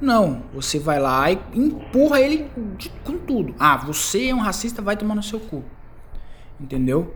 Não, 0.00 0.44
você 0.54 0.78
vai 0.78 1.00
lá 1.00 1.30
e 1.30 1.38
empurra 1.54 2.20
ele 2.20 2.48
de, 2.78 2.88
com 3.04 3.18
tudo. 3.18 3.54
Ah, 3.58 3.76
você 3.76 4.28
é 4.28 4.34
um 4.34 4.40
racista, 4.40 4.80
vai 4.80 4.96
tomar 4.96 5.14
no 5.14 5.22
seu 5.22 5.40
cu. 5.40 5.64
Entendeu? 6.60 7.14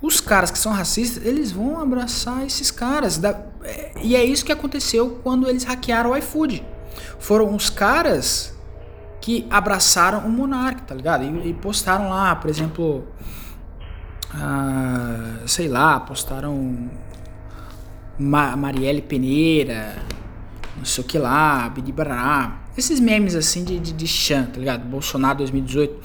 Os 0.00 0.20
caras 0.20 0.50
que 0.50 0.58
são 0.58 0.72
racistas, 0.72 1.24
eles 1.24 1.50
vão 1.50 1.80
abraçar 1.80 2.44
esses 2.44 2.70
caras. 2.70 3.16
Da, 3.16 3.40
é, 3.64 3.92
e 4.02 4.14
é 4.14 4.24
isso 4.24 4.44
que 4.44 4.52
aconteceu 4.52 5.20
quando 5.22 5.48
eles 5.48 5.64
hackearam 5.64 6.10
o 6.10 6.16
iFood. 6.16 6.62
Foram 7.18 7.54
os 7.54 7.70
caras 7.70 8.54
que 9.20 9.46
abraçaram 9.50 10.20
o 10.20 10.28
Monark, 10.28 10.82
tá 10.82 10.94
ligado? 10.94 11.24
E, 11.24 11.50
e 11.50 11.54
postaram 11.54 12.10
lá, 12.10 12.36
por 12.36 12.50
exemplo, 12.50 13.08
ah, 14.34 15.38
sei 15.46 15.66
lá, 15.66 15.98
postaram 15.98 16.90
Ma 18.18 18.54
Marielle 18.54 19.02
Peneira, 19.02 19.96
não 20.76 20.84
sei 20.84 21.02
o 21.02 21.06
que 21.06 21.18
lá, 21.18 21.68
Bidibará. 21.70 22.64
Esses 22.76 23.00
memes 23.00 23.34
assim 23.34 23.64
de, 23.64 23.80
de, 23.80 23.92
de 23.94 24.06
Chan, 24.06 24.44
tá 24.52 24.58
ligado? 24.58 24.84
Bolsonaro 24.84 25.38
2018. 25.38 26.00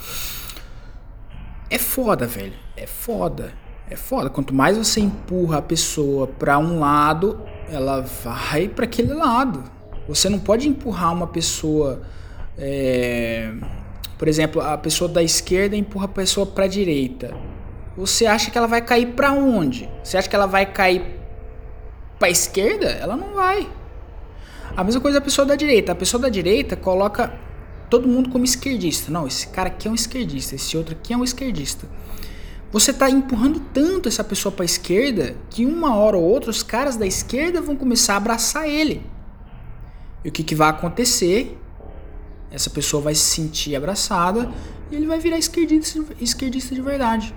É 1.70 1.78
foda, 1.78 2.26
velho. 2.26 2.54
É 2.78 2.88
foda 2.88 3.54
é 3.92 3.96
foda. 3.98 4.30
Quanto 4.30 4.56
mais 4.56 4.78
você 4.78 5.02
empurra 5.02 5.58
a 5.58 5.62
pessoa 5.62 6.26
para 6.26 6.58
um 6.58 6.80
lado, 6.80 7.42
ela 7.70 8.02
vai 8.24 8.70
para 8.70 8.86
aquele 8.86 9.14
lado. 9.14 9.64
Você 10.08 10.30
não 10.30 10.40
pode 10.40 10.68
empurrar 10.68 11.14
uma 11.14 11.28
pessoa, 11.28 12.02
é, 12.58 13.52
por 14.18 14.30
exemplo, 14.30 14.62
a 14.62 14.78
pessoa 14.78 15.10
da 15.10 15.22
esquerda 15.22 15.76
empurra 15.76 16.06
a 16.06 16.08
pessoa 16.08 16.46
para 16.46 16.64
a 16.64 16.68
direita. 16.68 17.36
Você 17.98 18.26
acha 18.26 18.50
que 18.50 18.58
ela 18.58 18.68
vai 18.68 18.82
cair 18.82 19.08
para 19.08 19.34
onde? 19.34 19.90
Você 20.02 20.18
acha 20.18 20.30
que 20.30 20.36
ela 20.36 20.48
vai 20.48 20.66
cair 20.66 21.04
para 22.18 22.30
a 22.30 22.32
esquerda? 22.32 22.88
Ela 22.88 23.18
não 23.18 23.34
vai. 23.34 23.70
A 24.76 24.86
mesma 24.86 25.02
coisa 25.02 25.18
a 25.18 25.22
pessoa 25.22 25.46
da 25.46 25.56
direita. 25.56 25.92
A 25.92 25.96
pessoa 25.96 26.22
da 26.22 26.30
direita 26.30 26.78
coloca 26.78 27.34
todo 27.90 28.08
mundo 28.08 28.30
como 28.30 28.46
esquerdista. 28.46 29.12
Não, 29.12 29.28
esse 29.28 29.48
cara 29.48 29.68
aqui 29.68 29.90
é 29.90 29.92
um 29.92 29.96
esquerdista, 29.96 30.56
esse 30.56 30.78
outro 30.78 30.96
aqui 30.96 31.14
é 31.14 31.18
um 31.18 31.26
esquerdista. 31.26 31.86
Você 32.72 32.92
está 32.92 33.10
empurrando 33.10 33.60
tanto 33.74 34.08
essa 34.08 34.24
pessoa 34.24 34.52
para 34.52 34.64
a 34.64 34.66
esquerda 34.66 35.36
que 35.50 35.66
uma 35.66 35.96
hora 35.96 36.18
ou 36.18 36.24
outra 36.24 36.50
os 36.50 36.64
caras 36.64 36.96
da 36.96 37.06
esquerda 37.06 37.62
vão 37.62 37.76
começar 37.76 38.14
a 38.14 38.18
abraçar 38.18 38.68
ele. 38.68 39.06
E 40.24 40.30
o 40.30 40.32
que, 40.32 40.44
que 40.44 40.56
vai 40.56 40.70
acontecer? 40.70 41.60
Essa 42.50 42.70
pessoa 42.70 43.02
vai 43.02 43.16
se 43.16 43.22
sentir 43.22 43.76
abraçada 43.76 44.50
e 44.90 44.96
ele 44.96 45.06
vai 45.06 45.20
virar 45.20 45.38
esquerdista, 45.38 46.06
esquerdista 46.20 46.74
de 46.74 46.82
verdade. 46.82 47.36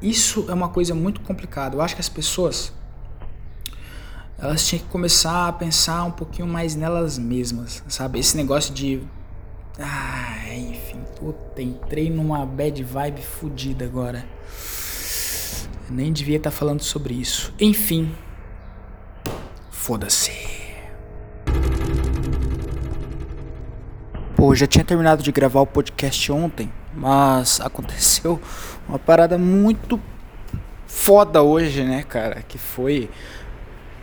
Isso 0.00 0.44
é 0.48 0.52
uma 0.52 0.68
coisa 0.68 0.94
muito 0.94 1.20
complicada. 1.20 1.76
Eu 1.76 1.80
acho 1.80 1.94
que 1.94 2.00
as 2.00 2.08
pessoas 2.08 2.72
elas 4.38 4.66
tinham 4.66 4.82
que 4.82 4.88
começar 4.90 5.46
a 5.46 5.52
pensar 5.52 6.02
um 6.02 6.10
pouquinho 6.10 6.48
mais 6.48 6.74
nelas 6.74 7.16
mesmas, 7.16 7.82
sabe? 7.86 8.18
Esse 8.18 8.36
negócio 8.36 8.74
de 8.74 9.00
ah, 9.78 10.54
enfim, 10.54 11.00
puta, 11.18 11.62
entrei 11.62 12.10
numa 12.10 12.44
bad 12.44 12.82
vibe 12.82 13.22
fodida 13.22 13.84
agora. 13.84 14.24
Eu 15.88 15.94
nem 15.94 16.12
devia 16.12 16.36
estar 16.36 16.50
tá 16.50 16.56
falando 16.56 16.82
sobre 16.82 17.14
isso. 17.14 17.52
Enfim, 17.58 18.14
foda-se. 19.70 20.32
Pô, 24.36 24.54
já 24.54 24.66
tinha 24.66 24.84
terminado 24.84 25.22
de 25.22 25.32
gravar 25.32 25.60
o 25.60 25.66
podcast 25.66 26.30
ontem, 26.32 26.70
mas 26.94 27.60
aconteceu 27.60 28.40
uma 28.88 28.98
parada 28.98 29.38
muito 29.38 29.98
foda 30.86 31.42
hoje, 31.42 31.82
né, 31.84 32.02
cara? 32.02 32.42
Que 32.42 32.58
foi 32.58 33.08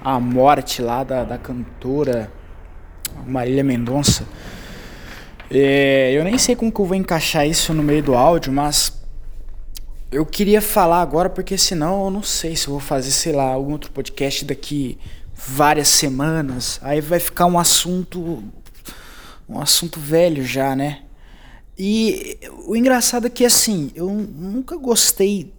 a 0.01 0.19
morte 0.19 0.81
lá 0.81 1.03
da, 1.03 1.23
da 1.23 1.37
cantora 1.37 2.31
Marília 3.27 3.63
Mendonça. 3.63 4.25
É, 5.51 6.11
eu 6.13 6.23
nem 6.23 6.37
sei 6.37 6.55
como 6.55 6.71
que 6.71 6.79
eu 6.79 6.85
vou 6.85 6.95
encaixar 6.95 7.47
isso 7.47 7.73
no 7.73 7.81
meio 7.81 8.03
do 8.03 8.13
áudio, 8.13 8.53
mas 8.53 8.93
eu 10.11 10.23
queria 10.25 10.61
falar 10.61 11.01
agora 11.01 11.29
porque 11.29 11.57
senão 11.57 12.05
eu 12.05 12.11
não 12.11 12.21
sei 12.21 12.55
se 12.55 12.67
eu 12.67 12.73
vou 12.73 12.79
fazer, 12.79 13.11
sei 13.11 13.33
lá, 13.33 13.45
algum 13.45 13.71
outro 13.71 13.91
podcast 13.91 14.45
daqui 14.45 14.99
várias 15.33 15.87
semanas. 15.87 16.79
Aí 16.83 17.01
vai 17.01 17.19
ficar 17.19 17.47
um 17.47 17.57
assunto 17.57 18.43
um 19.47 19.59
assunto 19.59 19.99
velho 19.99 20.45
já, 20.45 20.75
né? 20.75 21.01
E 21.75 22.37
o 22.67 22.75
engraçado 22.75 23.25
é 23.25 23.29
que 23.29 23.43
assim, 23.43 23.89
eu 23.95 24.07
nunca 24.07 24.77
gostei, 24.77 25.51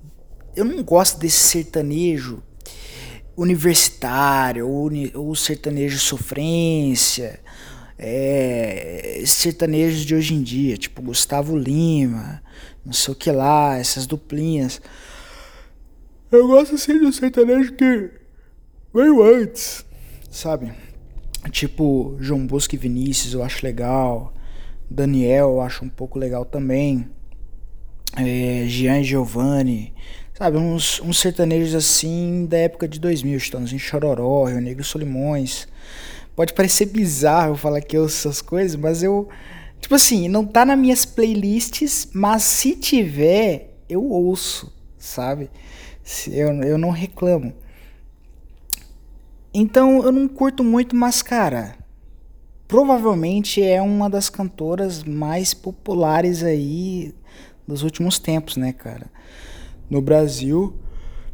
eu 0.55 0.65
não 0.65 0.85
gosto 0.85 1.19
desse 1.19 1.49
sertanejo 1.49 2.41
universitário 3.37 4.69
ou, 4.69 4.91
ou 5.15 5.35
sertanejo 5.35 5.99
sofrência 5.99 7.41
é, 8.03 9.23
sertanejos 9.27 10.07
de 10.07 10.15
hoje 10.15 10.33
em 10.33 10.43
dia, 10.43 10.79
tipo 10.79 11.03
Gustavo 11.03 11.55
Lima, 11.55 12.43
não 12.85 12.95
sei 12.95 13.13
o 13.13 13.17
que 13.17 13.31
lá, 13.31 13.77
essas 13.77 14.07
duplinhas. 14.07 14.81
Eu 16.33 16.47
gosto 16.47 16.77
assim 16.77 16.99
do 16.99 17.13
sertanejo 17.13 17.75
que 17.75 18.11
veio 18.95 19.23
antes, 19.23 19.85
sabe? 20.31 20.73
Tipo 21.51 22.17
João 22.19 22.47
Bosco 22.47 22.75
e 22.75 22.79
Vinícius, 22.79 23.35
eu 23.35 23.43
acho 23.43 23.65
legal. 23.67 24.33
Daniel, 24.89 25.51
eu 25.51 25.61
acho 25.61 25.85
um 25.85 25.89
pouco 25.89 26.19
legal 26.19 26.47
também. 26.47 27.07
É, 28.17 28.65
Jean 28.67 29.03
Giovanni, 29.03 29.93
sabe? 30.33 30.57
Uns, 30.57 31.01
uns 31.01 31.21
sertanejos 31.21 31.75
assim 31.75 32.47
da 32.47 32.57
época 32.57 32.89
de 32.89 32.99
2000, 32.99 33.37
estamos 33.37 33.75
em 33.75 33.79
Chororó, 33.79 34.45
Rio 34.45 34.61
Negro 34.61 34.83
Solimões. 34.83 35.69
Pode 36.35 36.53
parecer 36.53 36.87
bizarro 36.87 37.57
falar 37.57 37.81
que 37.81 37.97
eu 37.97 38.07
essas 38.07 38.41
coisas, 38.41 38.77
mas 38.77 39.03
eu. 39.03 39.29
Tipo 39.81 39.95
assim, 39.95 40.29
não 40.29 40.45
tá 40.45 40.65
nas 40.65 40.79
minhas 40.79 41.05
playlists, 41.05 42.09
mas 42.13 42.43
se 42.43 42.77
tiver, 42.77 43.77
eu 43.89 44.05
ouço, 44.05 44.73
sabe? 44.99 45.51
Eu, 46.29 46.53
eu 46.63 46.79
não 46.79 46.91
reclamo. 46.91 47.55
Então 49.53 50.03
eu 50.05 50.13
não 50.13 50.29
curto 50.29 50.63
muito, 50.63 50.95
mas 50.95 51.23
cara, 51.23 51.77
provavelmente 52.69 53.63
é 53.63 53.83
uma 53.83 54.09
das 54.09 54.31
cantoras 54.31 55.03
mais 55.03 55.53
populares 55.53 56.45
aí 56.45 57.13
dos 57.67 57.83
últimos 57.83 58.19
tempos, 58.19 58.57
né, 58.57 58.73
cara? 58.73 59.11
No 59.89 60.01
Brasil, 60.01 60.75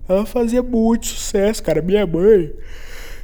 ela 0.09 0.25
fazia 0.25 0.63
muito 0.63 1.07
sucesso, 1.07 1.63
cara. 1.63 1.83
Minha 1.83 2.07
mãe 2.07 2.55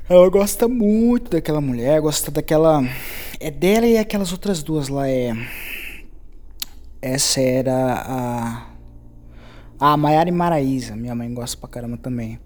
ela 0.09 0.29
gosta 0.29 0.67
muito 0.69 1.31
daquela 1.31 1.61
mulher, 1.61 2.01
gosta 2.01 2.31
daquela. 2.31 2.83
É 3.39 3.51
dela 3.51 3.87
e 3.87 3.97
aquelas 3.97 4.33
outras 4.33 4.63
duas 4.63 4.89
lá. 4.89 5.09
É. 5.09 5.33
Essa 7.01 7.41
era 7.41 8.05
a. 8.07 8.67
A 9.79 9.97
Maiara 9.97 10.29
e 10.29 10.33
Maraísa. 10.33 10.95
Minha 10.95 11.15
mãe 11.15 11.33
gosta 11.33 11.57
pra 11.57 11.69
caramba 11.69 11.97
também. 11.97 12.39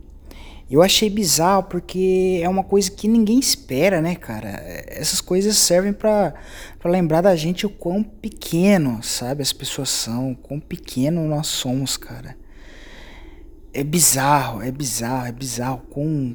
Eu 0.68 0.82
achei 0.82 1.08
bizarro 1.08 1.62
porque 1.64 2.40
é 2.42 2.48
uma 2.48 2.64
coisa 2.64 2.90
que 2.90 3.06
ninguém 3.06 3.38
espera, 3.38 4.00
né, 4.00 4.16
cara? 4.16 4.48
Essas 4.88 5.20
coisas 5.20 5.56
servem 5.56 5.92
para 5.92 6.34
lembrar 6.84 7.20
da 7.20 7.36
gente 7.36 7.64
o 7.64 7.70
quão 7.70 8.02
pequeno, 8.02 9.00
sabe, 9.00 9.42
as 9.42 9.52
pessoas 9.52 9.90
são, 9.90 10.32
o 10.32 10.36
quão 10.36 10.58
pequeno 10.58 11.28
nós 11.28 11.46
somos, 11.46 11.96
cara. 11.96 12.36
É 13.72 13.84
bizarro, 13.84 14.60
é 14.60 14.72
bizarro, 14.72 15.26
é 15.26 15.32
bizarro 15.32 15.82
com 15.88 16.34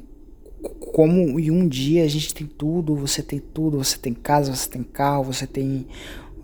como 0.61 1.39
em 1.39 1.49
um 1.49 1.67
dia 1.67 2.03
a 2.03 2.07
gente 2.07 2.33
tem 2.33 2.45
tudo, 2.45 2.95
você 2.95 3.21
tem 3.23 3.39
tudo, 3.39 3.77
você 3.77 3.97
tem 3.97 4.13
casa, 4.13 4.53
você 4.53 4.69
tem 4.69 4.83
carro, 4.83 5.23
você 5.23 5.47
tem 5.47 5.87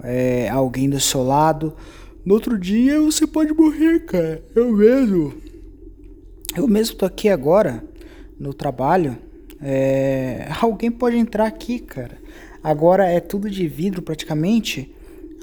é, 0.04 0.50
alguém 0.50 0.90
do 0.90 1.00
seu 1.00 1.24
lado. 1.24 1.74
No 2.26 2.34
outro 2.34 2.58
dia 2.58 3.00
você 3.00 3.28
pode 3.28 3.54
morrer, 3.54 4.00
cara. 4.06 4.44
Eu 4.56 4.72
mesmo. 4.72 5.34
Eu 6.56 6.68
mesmo 6.68 6.96
tô 6.96 7.06
aqui 7.06 7.30
agora 7.30 7.84
no 8.40 8.54
trabalho. 8.54 9.18
É, 9.62 10.48
alguém 10.62 10.92
pode 10.92 11.18
entrar 11.18 11.46
aqui, 11.46 11.80
cara. 11.80 12.18
Agora 12.64 13.06
é 13.06 13.20
tudo 13.20 13.50
de 13.50 13.68
vidro 13.68 14.02
praticamente. 14.02 14.94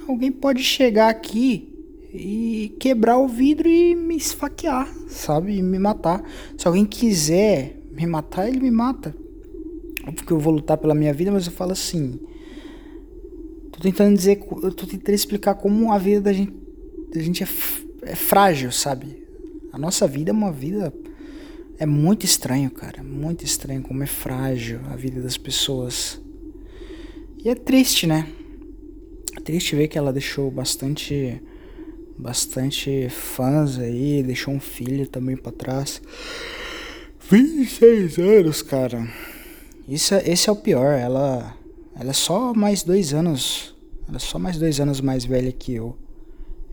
Alguém 0.09 0.31
pode 0.31 0.63
chegar 0.63 1.09
aqui 1.09 1.73
e 2.13 2.75
quebrar 2.79 3.19
o 3.19 3.27
vidro 3.27 3.69
e 3.69 3.95
me 3.95 4.17
esfaquear, 4.17 4.89
sabe? 5.09 5.57
E 5.57 5.63
me 5.63 5.79
matar. 5.79 6.23
Se 6.57 6.67
alguém 6.67 6.85
quiser 6.85 7.77
me 7.95 8.07
matar, 8.07 8.49
ele 8.49 8.61
me 8.61 8.71
mata. 8.71 9.15
Porque 10.15 10.33
eu 10.33 10.39
vou 10.39 10.53
lutar 10.53 10.77
pela 10.77 10.95
minha 10.95 11.13
vida, 11.15 11.31
mas 11.31 11.47
eu 11.47 11.53
falo 11.53 11.73
assim. 11.73 12.19
Tô 13.73 13.81
tentando 13.81 14.17
dizer, 14.17 14.41
eu 14.63 14.73
tô 14.73 14.87
tentando 14.87 15.15
explicar 15.15 15.55
como 15.55 15.93
a 15.93 15.99
vida 15.99 16.21
da 16.21 16.33
gente, 16.33 16.53
da 17.13 17.21
gente 17.21 17.43
é, 17.43 17.47
é 18.03 18.15
frágil, 18.15 18.71
sabe? 18.71 19.25
A 19.73 19.79
nossa 19.79 20.07
vida 20.07 20.31
é 20.31 20.33
uma 20.33 20.53
vida. 20.53 20.93
É 21.79 21.87
muito 21.87 22.25
estranho, 22.25 22.71
cara. 22.71 23.03
Muito 23.03 23.45
estranho 23.45 23.83
como 23.83 24.03
é 24.03 24.07
frágil 24.07 24.81
a 24.91 24.97
vida 24.97 25.21
das 25.21 25.37
pessoas. 25.37 26.21
E 27.43 27.49
é 27.49 27.55
triste, 27.55 28.07
né? 28.07 28.29
É 29.37 29.41
triste 29.41 29.75
ver 29.75 29.89
que 29.89 29.99
ela 29.99 30.13
deixou 30.13 30.51
bastante. 30.51 31.43
Bastante 32.17 33.09
fãs 33.09 33.77
aí, 33.77 34.23
deixou 34.23 34.55
um 34.55 34.61
filho 34.61 35.09
também 35.09 35.37
para 35.37 35.51
trás. 35.51 36.01
26 37.31 38.19
anos, 38.19 38.61
cara. 38.63 39.09
Isso, 39.89 40.15
é, 40.15 40.29
esse 40.29 40.49
é 40.49 40.53
o 40.53 40.57
pior. 40.57 40.93
Ela, 40.93 41.57
ela 41.99 42.11
é 42.11 42.13
só 42.13 42.53
mais 42.53 42.83
dois 42.83 43.15
anos. 43.15 43.75
Ela 44.07 44.17
é 44.17 44.21
só 44.21 44.39
mais 44.39 44.59
dois 44.59 44.79
anos 44.79 45.01
mais 45.01 45.25
velha 45.25 45.51
que 45.51 45.75
eu. 45.75 45.97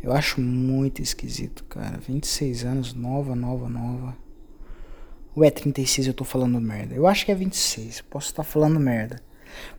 Eu 0.03 0.11
acho 0.11 0.41
muito 0.41 1.01
esquisito, 1.01 1.63
cara. 1.65 1.97
26 1.99 2.65
anos, 2.65 2.93
nova, 2.93 3.35
nova, 3.35 3.69
nova. 3.69 4.17
Ou 5.33 5.43
é 5.43 5.49
36 5.49 6.07
eu 6.07 6.13
tô 6.13 6.25
falando 6.25 6.59
merda? 6.59 6.95
Eu 6.95 7.07
acho 7.07 7.25
que 7.25 7.31
é 7.31 7.35
26. 7.35 8.01
Posso 8.01 8.27
estar 8.27 8.43
falando 8.43 8.79
merda. 8.79 9.21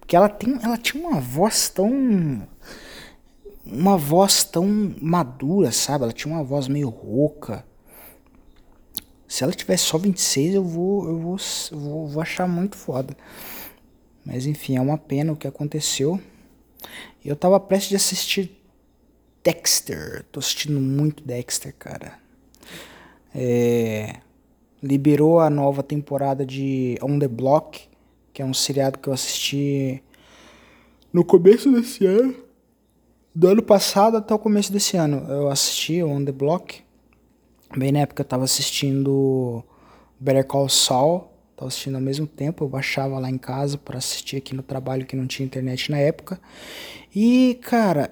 Porque 0.01 0.17
ela 0.17 0.29
tem, 0.29 0.59
ela 0.63 0.79
tinha 0.79 1.07
uma 1.07 1.21
voz 1.21 1.69
tão 1.69 2.47
uma 3.65 3.97
voz 3.97 4.43
tão 4.43 4.95
madura, 5.01 5.71
sabe? 5.71 6.05
Ela 6.05 6.13
tinha 6.13 6.35
uma 6.35 6.43
voz 6.43 6.67
meio 6.67 6.89
rouca. 6.89 7.65
Se 9.33 9.43
ela 9.43 9.53
tivesse 9.55 9.85
só 9.85 9.97
26, 9.97 10.57
eu 10.57 10.63
vou, 10.63 11.09
eu 11.09 11.19
vou, 11.19 11.37
eu 11.71 11.79
vou, 11.79 12.07
vou 12.07 12.23
achar 12.23 12.47
muito 12.47 12.77
foda. 12.77 13.17
Mas 14.27 14.45
enfim, 14.45 14.77
é 14.77 14.81
uma 14.83 14.99
pena 14.99 15.33
o 15.33 15.37
que 15.37 15.49
aconteceu. 15.49 16.21
Eu 17.25 17.35
tava 17.35 17.59
prestes 17.59 17.89
de 17.89 17.97
assistir 17.97 18.51
Dexter. 19.43 20.27
Tô 20.31 20.39
assistindo 20.39 20.79
muito 20.79 21.25
Dexter, 21.25 21.75
cara. 21.79 22.19
É, 23.35 24.17
liberou 24.83 25.41
a 25.41 25.49
nova 25.49 25.83
temporada 25.83 26.45
de 26.45 26.99
On 27.01 27.19
the 27.19 27.27
Block, 27.27 27.89
que 28.35 28.43
é 28.43 28.45
um 28.45 28.53
seriado 28.53 28.99
que 28.99 29.09
eu 29.09 29.15
assisti 29.15 30.03
no 31.11 31.25
começo 31.25 31.73
desse 31.73 32.05
ano. 32.05 32.37
Do 33.35 33.49
ano 33.49 33.63
passado 33.63 34.19
até 34.19 34.35
o 34.35 34.39
começo 34.39 34.71
desse 34.71 34.99
ano. 34.99 35.27
Eu 35.27 35.49
assisti 35.49 36.03
On 36.03 36.23
the 36.23 36.33
Block. 36.33 36.83
Bem 37.77 37.91
na 37.91 38.01
época 38.01 38.21
eu 38.21 38.27
tava 38.27 38.45
assistindo 38.45 39.65
Better 40.21 40.47
Call 40.47 40.69
Saul, 40.69 41.31
tava 41.57 41.69
assistindo 41.69 41.95
ao 41.95 42.03
mesmo 42.03 42.27
tempo, 42.27 42.65
eu 42.65 42.69
baixava 42.69 43.19
lá 43.19 43.31
em 43.31 43.39
casa 43.39 43.79
para 43.79 43.97
assistir 43.97 44.37
aqui 44.37 44.55
no 44.55 44.63
trabalho 44.63 45.07
que 45.07 45.17
não 45.17 45.27
tinha 45.27 45.47
internet 45.47 45.91
na 45.91 45.97
época. 45.97 46.39
E, 47.15 47.59
cara, 47.63 48.11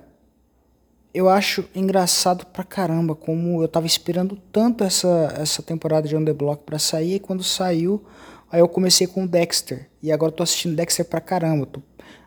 eu 1.13 1.29
acho 1.29 1.65
engraçado 1.75 2.47
pra 2.47 2.65
caramba 2.65 3.15
como 3.15 3.63
eu 3.63 3.69
tava 3.69 3.87
esperando 3.87 4.39
tanto 4.51 4.83
essa, 4.83 5.35
essa 5.37 5.63
temporada 5.63 6.09
de 6.09 6.25
The 6.25 6.33
Block 6.33 6.65
pra 6.65 6.79
sair, 6.79 7.17
e 7.17 7.21
quando 7.21 7.43
saiu, 7.43 8.03
aí 8.51 8.61
eu 8.61 8.69
comecei 8.69 9.07
com 9.07 9.25
o 9.25 9.29
Dexter. 9.29 9.91
E 10.03 10.11
agora 10.11 10.33
eu 10.33 10.37
tô 10.37 10.43
assistindo 10.43 10.75
Dexter 10.75 11.05
pra 11.05 11.21
caramba, 11.21 11.67
tô 11.67 11.83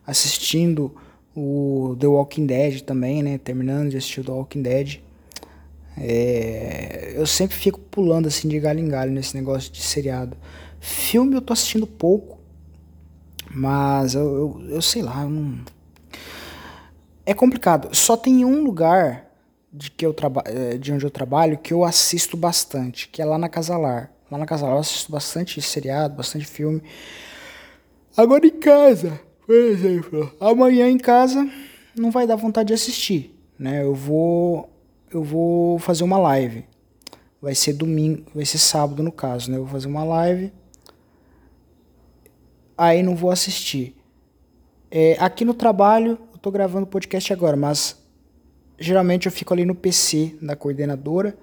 assistindo 0.06 0.96
o 1.36 1.96
The 2.00 2.06
Walking 2.06 2.46
Dead 2.46 2.82
também, 2.82 3.24
né, 3.24 3.39
terminando 3.39 3.89
de 3.89 3.98
assistir 3.98 4.19
o 4.19 4.24
The 4.24 4.32
Walking 4.32 4.62
Dead. 4.62 5.00
É, 5.97 7.13
eu 7.15 7.25
sempre 7.25 7.56
fico 7.56 7.79
pulando 7.79 8.27
assim 8.27 8.47
de 8.47 8.60
galho 8.60 8.79
em 8.79 8.88
galho 8.88 9.12
nesse 9.12 9.36
negócio 9.36 9.71
de 9.71 9.82
seriado. 9.82 10.36
Filme 10.79 11.36
eu 11.36 11.41
tô 11.41 11.53
assistindo 11.53 11.88
pouco, 11.88 12.39
mas 13.49 14.15
eu, 14.15 14.21
eu, 14.21 14.65
eu 14.69 14.82
sei 14.82 15.01
lá, 15.01 15.21
eu 15.23 15.29
não... 15.29 15.60
é 17.25 17.34
complicado. 17.34 17.95
Só 17.95 18.17
tem 18.17 18.43
um 18.43 18.63
lugar 18.63 19.29
de 19.71 19.89
que 19.89 20.06
eu 20.06 20.13
trabalho, 20.13 20.47
é, 20.47 20.77
de 20.77 20.91
onde 20.91 21.06
eu 21.06 21.10
trabalho 21.12 21.58
que 21.58 21.73
eu 21.73 21.84
assisto 21.84 22.36
bastante, 22.38 23.08
que 23.10 23.21
é 23.21 23.25
lá 23.25 23.38
na 23.38 23.49
Casalar. 23.49 24.12
Lá 24.29 24.38
na 24.38 24.45
Casalar 24.45 24.75
eu 24.75 24.79
assisto 24.79 25.12
bastante 25.12 25.62
seriado, 25.62 26.15
bastante 26.15 26.45
filme. 26.45 26.82
Agora 28.15 28.45
em 28.45 28.60
casa, 28.60 29.19
por 29.45 29.56
exemplo, 29.56 30.32
amanhã 30.39 30.89
em 30.89 30.97
casa 30.97 31.49
não 31.95 32.12
vai 32.12 32.27
dar 32.27 32.36
vontade 32.36 32.67
de 32.67 32.73
assistir, 32.73 33.39
né? 33.58 33.84
Eu 33.84 33.95
vou 33.95 34.72
eu 35.13 35.23
vou 35.23 35.80
fazer 35.80 36.04
uma 36.04 36.17
live. 36.17 36.65
Vai 37.41 37.56
ser 37.56 37.73
domingo, 37.73 38.23
vai 38.34 38.45
ser 38.45 38.58
sábado 38.58 39.04
no 39.04 39.12
caso, 39.12 39.52
né? 39.52 39.58
Eu 39.58 39.63
vou 39.63 39.71
fazer 39.71 39.88
uma 39.88 40.04
live. 40.04 40.52
Aí 42.78 43.04
não 43.04 43.15
vou 43.15 43.32
assistir. 43.32 43.95
É, 44.89 45.17
aqui 45.19 45.43
no 45.43 45.54
trabalho, 45.54 46.17
eu 46.32 46.39
tô 46.39 46.49
gravando 46.52 46.88
podcast 46.88 47.32
agora, 47.34 47.58
mas 47.58 48.02
geralmente 48.80 49.26
eu 49.26 49.32
fico 49.32 49.54
ali 49.54 49.65
no 49.65 49.76
PC 49.76 50.38
da 50.41 50.56
coordenadora. 50.56 51.38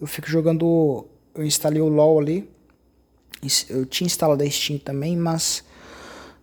Eu 0.00 0.06
fico 0.06 0.28
jogando. 0.28 1.06
Eu 1.34 1.44
instalei 1.44 1.80
o 1.80 1.88
LOL 1.88 2.20
ali. 2.20 2.50
Eu 3.68 3.86
tinha 3.86 4.06
instalado 4.06 4.42
a 4.42 4.50
Steam 4.50 4.78
também, 4.78 5.16
mas. 5.16 5.64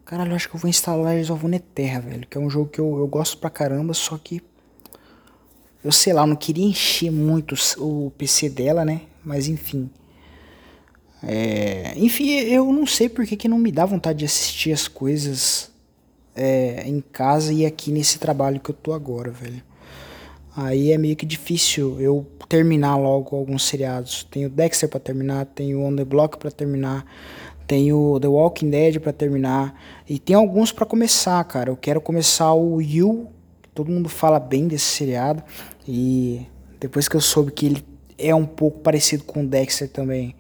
Caralho, 0.05 0.31
eu 0.31 0.35
acho 0.35 0.49
que 0.49 0.55
eu 0.55 0.59
vou 0.59 0.69
instalar 0.69 1.15
Resolve 1.15 1.47
Neterra, 1.47 2.01
velho. 2.01 2.27
Que 2.27 2.37
é 2.37 2.41
um 2.41 2.49
jogo 2.49 2.69
que 2.69 2.79
eu, 2.79 2.97
eu 2.97 3.07
gosto 3.07 3.37
pra 3.37 3.49
caramba, 3.49 3.93
só 3.93 4.17
que 4.17 4.41
eu 5.83 5.91
sei 5.91 6.13
lá, 6.13 6.21
eu 6.21 6.27
não 6.27 6.35
queria 6.35 6.65
encher 6.65 7.11
muito 7.11 7.55
o 7.77 8.11
PC 8.17 8.49
dela, 8.49 8.85
né? 8.85 9.01
Mas 9.23 9.47
enfim. 9.47 9.89
É, 11.21 11.93
enfim, 11.95 12.29
eu 12.31 12.71
não 12.71 12.85
sei 12.85 13.09
porque 13.09 13.35
que 13.35 13.47
não 13.47 13.57
me 13.57 13.71
dá 13.71 13.85
vontade 13.85 14.19
de 14.19 14.25
assistir 14.25 14.71
as 14.71 14.87
coisas 14.87 15.71
é, 16.35 16.83
em 16.85 17.01
casa 17.01 17.53
e 17.53 17.65
aqui 17.65 17.91
nesse 17.91 18.19
trabalho 18.19 18.59
que 18.59 18.71
eu 18.71 18.75
tô 18.75 18.93
agora, 18.93 19.31
velho. 19.31 19.61
Aí 20.55 20.91
é 20.91 20.97
meio 20.97 21.15
que 21.15 21.25
difícil 21.25 21.99
eu 21.99 22.27
terminar 22.47 22.95
logo 22.97 23.35
alguns 23.35 23.63
seriados. 23.63 24.23
Tenho 24.29 24.49
Dexter 24.49 24.87
para 24.87 24.99
terminar, 24.99 25.45
tenho 25.47 25.81
On 25.81 25.95
the 25.95 26.05
Block 26.05 26.37
para 26.37 26.51
terminar, 26.51 27.05
tenho 27.65 28.19
The 28.21 28.27
Walking 28.27 28.69
Dead 28.69 28.99
para 28.99 29.11
terminar 29.11 29.79
e 30.07 30.19
tem 30.19 30.35
alguns 30.35 30.71
para 30.71 30.85
começar, 30.85 31.43
cara. 31.45 31.69
Eu 31.71 31.77
quero 31.77 31.99
começar 31.99 32.53
o 32.53 32.81
You, 32.81 33.29
todo 33.73 33.89
mundo 33.89 34.09
fala 34.09 34.39
bem 34.39 34.67
desse 34.67 34.85
seriado 34.85 35.43
e 35.87 36.45
depois 36.79 37.07
que 37.07 37.15
eu 37.15 37.21
soube 37.21 37.51
que 37.51 37.65
ele 37.65 37.85
é 38.17 38.33
um 38.33 38.45
pouco 38.45 38.79
parecido 38.79 39.23
com 39.23 39.43
o 39.43 39.47
Dexter 39.47 39.89
também, 39.89 40.35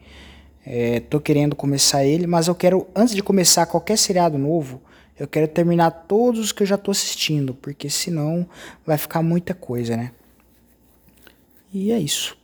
é, 0.65 0.99
tô 1.01 1.19
querendo 1.19 1.55
começar 1.55 2.05
ele, 2.05 2.25
mas 2.25 2.47
eu 2.47 2.55
quero 2.55 2.87
antes 2.95 3.13
de 3.13 3.21
começar 3.21 3.65
qualquer 3.65 3.97
seriado 3.97 4.37
novo, 4.37 4.81
eu 5.19 5.27
quero 5.27 5.47
terminar 5.47 5.91
todos 5.91 6.39
os 6.39 6.51
que 6.51 6.63
eu 6.63 6.67
já 6.67 6.77
tô 6.77 6.91
assistindo, 6.91 7.53
porque 7.53 7.89
senão 7.89 8.47
vai 8.85 8.97
ficar 8.97 9.21
muita 9.21 9.53
coisa, 9.53 9.95
né? 9.95 10.11
E 11.73 11.91
é 11.91 11.99
isso. 11.99 12.37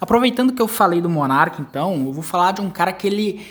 Aproveitando 0.00 0.52
que 0.52 0.62
eu 0.62 0.68
falei 0.68 1.00
do 1.00 1.08
Monarca, 1.10 1.60
então, 1.60 2.06
eu 2.06 2.12
vou 2.12 2.22
falar 2.22 2.52
de 2.52 2.60
um 2.60 2.70
cara 2.70 2.92
que 2.92 3.06
ele 3.06 3.46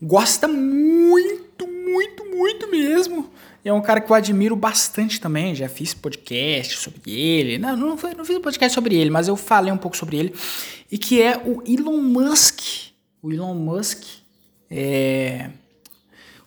gosta 0.00 0.48
muito, 0.48 1.66
muito, 1.66 2.24
muito 2.34 2.70
mesmo. 2.70 3.30
E 3.64 3.68
é 3.68 3.72
um 3.72 3.80
cara 3.80 4.00
que 4.00 4.10
eu 4.10 4.16
admiro 4.16 4.56
bastante 4.56 5.20
também. 5.20 5.54
Já 5.54 5.68
fiz 5.68 5.94
podcast 5.94 6.78
sobre 6.78 7.12
ele. 7.12 7.58
Não, 7.58 7.76
não, 7.76 7.88
não 7.88 8.24
fiz 8.24 8.38
podcast 8.38 8.74
sobre 8.74 8.96
ele, 8.96 9.10
mas 9.10 9.28
eu 9.28 9.36
falei 9.36 9.72
um 9.72 9.78
pouco 9.78 9.96
sobre 9.96 10.16
ele. 10.16 10.34
E 10.90 10.98
que 10.98 11.22
é 11.22 11.36
o 11.38 11.62
Elon 11.66 11.98
Musk. 11.98 12.60
O 13.22 13.32
Elon 13.32 13.54
Musk 13.54 14.02
é, 14.74 15.50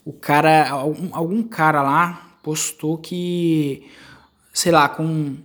o 0.04 0.12
cara, 0.12 0.68
algum, 0.68 1.10
algum 1.12 1.44
cara 1.44 1.84
lá 1.84 2.38
postou 2.42 2.98
que, 2.98 3.88
sei 4.52 4.72
lá, 4.72 4.90
com 4.90 5.36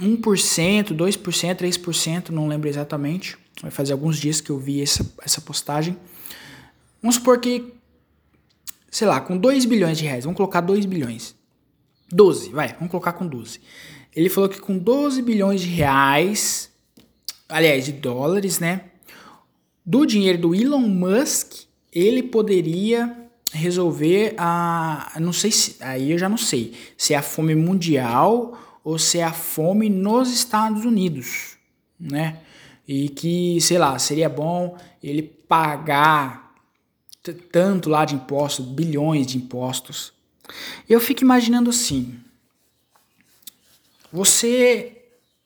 1%, 0.00 0.92
2%, 0.92 0.94
3%, 0.94 2.28
não 2.28 2.46
lembro 2.46 2.68
exatamente. 2.68 3.36
Vai 3.60 3.72
fazer 3.72 3.92
alguns 3.92 4.20
dias 4.20 4.40
que 4.40 4.50
eu 4.50 4.58
vi 4.58 4.80
essa, 4.80 5.04
essa 5.20 5.40
postagem. 5.40 5.96
Vamos 7.02 7.16
supor 7.16 7.40
que, 7.40 7.74
sei 8.90 9.06
lá, 9.06 9.20
com 9.20 9.36
2 9.36 9.64
bilhões 9.64 9.98
de 9.98 10.04
reais, 10.04 10.24
vamos 10.24 10.36
colocar 10.36 10.60
2 10.60 10.84
bilhões. 10.86 11.34
12, 12.10 12.50
vai, 12.50 12.68
vamos 12.74 12.90
colocar 12.90 13.12
com 13.12 13.26
12. 13.26 13.60
Ele 14.14 14.28
falou 14.28 14.48
que 14.48 14.60
com 14.60 14.78
12 14.78 15.20
bilhões 15.22 15.60
de 15.60 15.68
reais, 15.68 16.70
aliás, 17.48 17.84
de 17.84 17.92
dólares, 17.92 18.58
né? 18.58 18.82
Do 19.84 20.06
dinheiro 20.06 20.38
do 20.38 20.54
Elon 20.54 20.80
Musk, 20.80 21.66
ele 21.92 22.22
poderia 22.22 23.14
resolver 23.52 24.34
a. 24.38 25.12
Não 25.20 25.32
sei 25.32 25.50
se. 25.50 25.76
Aí 25.80 26.12
eu 26.12 26.18
já 26.18 26.28
não 26.28 26.36
sei. 26.36 26.74
Se 26.96 27.14
é 27.14 27.16
a 27.16 27.22
fome 27.22 27.54
mundial 27.54 28.58
ou 28.82 28.98
se 28.98 29.18
é 29.18 29.24
a 29.24 29.32
fome 29.32 29.88
nos 29.88 30.32
Estados 30.32 30.84
Unidos, 30.84 31.56
né? 31.98 32.38
E 32.86 33.08
que, 33.08 33.60
sei 33.60 33.78
lá, 33.78 33.98
seria 33.98 34.28
bom 34.28 34.76
ele 35.02 35.22
pagar 35.22 36.45
tanto 37.32 37.88
lá 37.88 38.04
de 38.04 38.14
impostos, 38.14 38.66
bilhões 38.66 39.26
de 39.26 39.38
impostos. 39.38 40.12
Eu 40.88 41.00
fico 41.00 41.22
imaginando 41.22 41.70
assim. 41.70 42.18
Você 44.12 44.96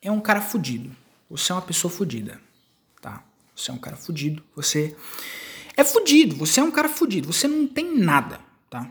é 0.03 0.11
um 0.11 0.21
cara 0.21 0.41
fudido. 0.41 0.91
Você 1.29 1.53
é 1.53 1.55
uma 1.55 1.63
pessoa 1.63 1.91
fudida, 1.91 2.41
tá? 3.01 3.23
Você 3.55 3.71
é 3.71 3.75
um 3.75 3.79
cara 3.79 3.97
fudido. 3.97 4.43
Você 4.57 4.97
é 5.81 5.85
fudido, 5.85 6.37
você 6.37 6.61
é 6.61 6.63
um 6.63 6.71
cara 6.71 6.89
fudido, 6.89 7.33
você 7.33 7.49
não 7.49 7.67
tem 7.67 7.97
nada, 7.99 8.39
tá? 8.69 8.87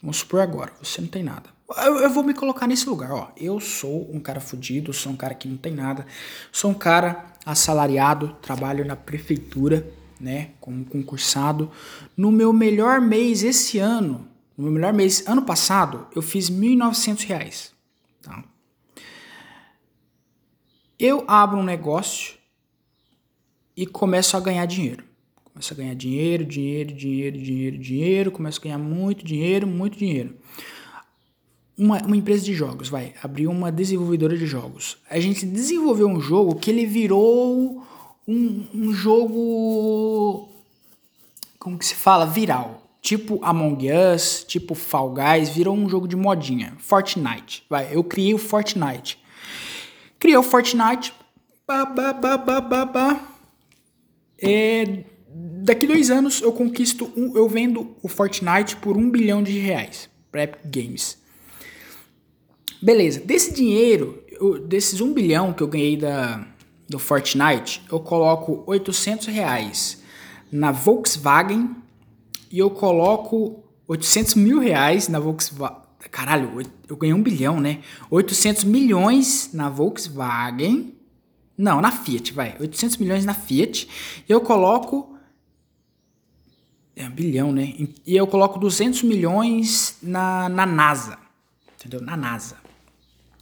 Vamos 0.00 0.18
supor 0.18 0.40
agora, 0.40 0.72
você 0.82 1.00
não 1.00 1.08
tem 1.08 1.22
nada. 1.22 1.50
Eu, 1.76 1.98
eu, 2.00 2.10
vou 2.10 2.24
me 2.24 2.34
colocar 2.34 2.66
nesse 2.66 2.88
lugar, 2.88 3.12
ó. 3.12 3.32
Eu 3.36 3.60
sou 3.60 4.10
um 4.12 4.20
cara 4.20 4.40
fudido, 4.40 4.92
sou 4.92 5.12
um 5.12 5.16
cara 5.16 5.34
que 5.34 5.48
não 5.48 5.56
tem 5.56 5.72
nada, 5.72 6.06
sou 6.50 6.70
um 6.70 6.74
cara 6.74 7.26
assalariado, 7.46 8.36
trabalho 8.42 8.84
na 8.84 8.96
prefeitura, 8.96 9.86
né, 10.22 10.50
como 10.60 10.84
concursado. 10.84 11.70
No 12.16 12.30
meu 12.30 12.52
melhor 12.52 13.00
mês 13.00 13.42
esse 13.42 13.78
ano, 13.78 14.26
no 14.56 14.64
meu 14.64 14.72
melhor 14.72 14.92
mês 14.92 15.26
ano 15.26 15.42
passado, 15.42 16.06
eu 16.14 16.22
fiz 16.22 16.48
R$ 16.48 16.54
1.900, 16.54 17.72
tá? 18.22 18.44
Eu 20.98 21.24
abro 21.26 21.58
um 21.58 21.64
negócio 21.64 22.34
e 23.76 23.84
começo 23.84 24.36
a 24.36 24.40
ganhar 24.40 24.64
dinheiro. 24.66 25.02
Começa 25.52 25.74
a 25.74 25.76
ganhar 25.76 25.94
dinheiro, 25.94 26.44
dinheiro, 26.44 26.94
dinheiro, 26.94 27.38
dinheiro, 27.38 27.78
dinheiro, 27.78 28.30
começa 28.30 28.60
a 28.60 28.62
ganhar 28.62 28.78
muito 28.78 29.24
dinheiro, 29.24 29.66
muito 29.66 29.98
dinheiro. 29.98 30.36
Uma, 31.76 32.00
uma 32.02 32.16
empresa 32.16 32.44
de 32.44 32.54
jogos, 32.54 32.88
vai, 32.88 33.12
abriu 33.22 33.50
uma 33.50 33.72
desenvolvedora 33.72 34.36
de 34.36 34.46
jogos. 34.46 34.98
A 35.10 35.18
gente 35.18 35.44
desenvolveu 35.44 36.06
um 36.06 36.20
jogo 36.20 36.54
que 36.54 36.70
ele 36.70 36.86
virou 36.86 37.84
um, 38.26 38.66
um 38.74 38.92
jogo. 38.92 40.48
Como 41.58 41.78
que 41.78 41.86
se 41.86 41.94
fala? 41.94 42.26
Viral. 42.26 42.82
Tipo 43.00 43.40
Among 43.42 43.88
Us, 44.14 44.44
tipo 44.46 44.74
Fall 44.74 45.12
Guys, 45.12 45.48
virou 45.48 45.74
um 45.74 45.88
jogo 45.88 46.06
de 46.06 46.14
modinha. 46.14 46.74
Fortnite. 46.78 47.64
Vai, 47.68 47.88
eu 47.92 48.04
criei 48.04 48.32
o 48.32 48.38
Fortnite. 48.38 49.18
Criei 50.20 50.36
o 50.36 50.42
Fortnite. 50.42 51.12
Ba, 51.66 51.84
ba, 51.84 52.12
ba, 52.12 52.36
ba, 52.36 52.60
ba, 52.60 52.84
ba. 52.84 53.28
É, 54.38 55.04
daqui 55.64 55.86
dois 55.86 56.10
anos 56.10 56.40
eu 56.42 56.52
conquisto 56.52 57.10
um, 57.16 57.36
eu 57.36 57.48
vendo 57.48 57.96
o 58.02 58.08
Fortnite 58.08 58.76
por 58.76 58.96
um 58.96 59.10
bilhão 59.10 59.42
de 59.42 59.58
reais 59.58 60.08
para 60.30 60.44
Epic 60.44 60.60
Games. 60.66 61.18
Beleza, 62.80 63.20
desse 63.20 63.52
dinheiro, 63.52 64.22
eu, 64.28 64.58
desses 64.58 65.00
um 65.00 65.12
bilhão 65.12 65.52
que 65.52 65.62
eu 65.62 65.68
ganhei 65.68 65.96
da, 65.96 66.46
do 66.92 66.98
Fortnite, 66.98 67.82
eu 67.90 67.98
coloco 67.98 68.62
800 68.66 69.26
reais 69.28 70.02
na 70.52 70.70
Volkswagen 70.70 71.74
e 72.50 72.58
eu 72.58 72.68
coloco 72.68 73.64
800 73.88 74.34
mil 74.34 74.60
reais 74.60 75.08
na 75.08 75.18
Volkswagen. 75.18 75.80
Caralho, 76.10 76.60
eu 76.86 76.96
ganhei 76.96 77.14
um 77.14 77.22
bilhão, 77.22 77.58
né? 77.58 77.80
800 78.10 78.64
milhões 78.64 79.50
na 79.54 79.70
Volkswagen. 79.70 80.94
Não, 81.56 81.80
na 81.80 81.90
Fiat, 81.90 82.32
vai. 82.34 82.56
800 82.60 82.98
milhões 82.98 83.24
na 83.24 83.32
Fiat. 83.32 83.88
E 84.28 84.30
eu 84.30 84.42
coloco 84.42 85.16
é 86.94 87.06
um 87.06 87.10
bilhão, 87.10 87.52
né? 87.52 87.72
E 88.06 88.14
eu 88.14 88.26
coloco 88.26 88.58
200 88.58 89.02
milhões 89.02 89.96
na, 90.02 90.50
na 90.50 90.66
NASA. 90.66 91.18
Entendeu? 91.78 92.02
Na 92.02 92.18
NASA. 92.18 92.56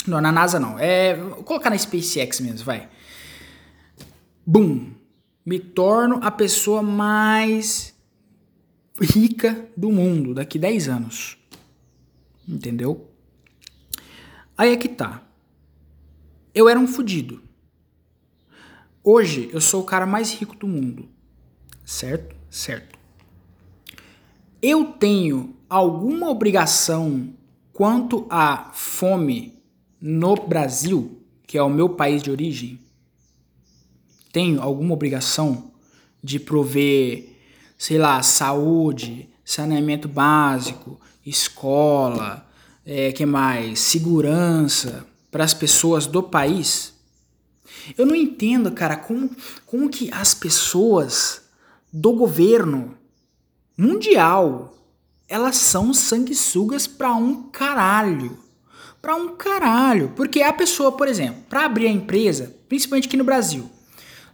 Não, 0.06 0.20
na 0.20 0.30
NASA 0.30 0.60
não. 0.60 0.78
É, 0.78 1.16
vou 1.16 1.42
colocar 1.42 1.68
na 1.68 1.76
SpaceX 1.76 2.38
mesmo, 2.38 2.64
vai. 2.64 2.88
Bum! 4.50 4.92
Me 5.44 5.58
torno 5.58 6.18
a 6.22 6.30
pessoa 6.30 6.82
mais 6.82 7.94
rica 9.00 9.68
do 9.76 9.90
mundo 9.90 10.34
daqui 10.34 10.58
10 10.58 10.88
anos. 10.88 11.38
Entendeu? 12.48 13.10
Aí 14.56 14.72
é 14.72 14.76
que 14.76 14.88
tá. 14.88 15.22
Eu 16.54 16.68
era 16.68 16.78
um 16.78 16.86
fudido. 16.86 17.42
Hoje 19.02 19.48
eu 19.52 19.60
sou 19.60 19.82
o 19.82 19.86
cara 19.86 20.06
mais 20.06 20.32
rico 20.32 20.56
do 20.56 20.66
mundo. 20.66 21.08
Certo? 21.84 22.34
Certo 22.50 23.00
eu 24.62 24.84
tenho 24.84 25.56
alguma 25.68 26.28
obrigação 26.28 27.32
quanto 27.72 28.26
à 28.28 28.70
fome 28.74 29.58
no 30.00 30.34
Brasil, 30.34 31.22
que 31.46 31.56
é 31.56 31.62
o 31.62 31.70
meu 31.70 31.88
país 31.90 32.22
de 32.22 32.30
origem? 32.30 32.78
Tenho 34.32 34.60
alguma 34.62 34.94
obrigação 34.94 35.70
de 36.22 36.38
prover, 36.38 37.28
sei 37.76 37.98
lá, 37.98 38.22
saúde, 38.22 39.28
saneamento 39.44 40.08
básico, 40.08 41.00
escola, 41.24 42.46
é, 42.84 43.12
que 43.12 43.26
mais, 43.26 43.80
segurança 43.80 45.06
para 45.30 45.44
as 45.44 45.54
pessoas 45.54 46.06
do 46.06 46.22
país? 46.22 46.94
Eu 47.96 48.06
não 48.06 48.14
entendo, 48.14 48.70
cara, 48.72 48.96
como, 48.96 49.30
como 49.66 49.88
que 49.88 50.12
as 50.12 50.34
pessoas 50.34 51.42
do 51.92 52.12
governo 52.12 52.96
mundial, 53.76 54.76
elas 55.28 55.56
são 55.56 55.94
sanguessugas 55.94 56.86
para 56.86 57.14
um 57.14 57.44
caralho. 57.44 58.38
Para 59.00 59.16
um 59.16 59.34
caralho. 59.36 60.12
Porque 60.14 60.42
a 60.42 60.52
pessoa, 60.52 60.92
por 60.92 61.08
exemplo, 61.08 61.42
para 61.48 61.64
abrir 61.64 61.86
a 61.86 61.90
empresa, 61.90 62.54
principalmente 62.68 63.08
aqui 63.08 63.16
no 63.16 63.24
Brasil. 63.24 63.70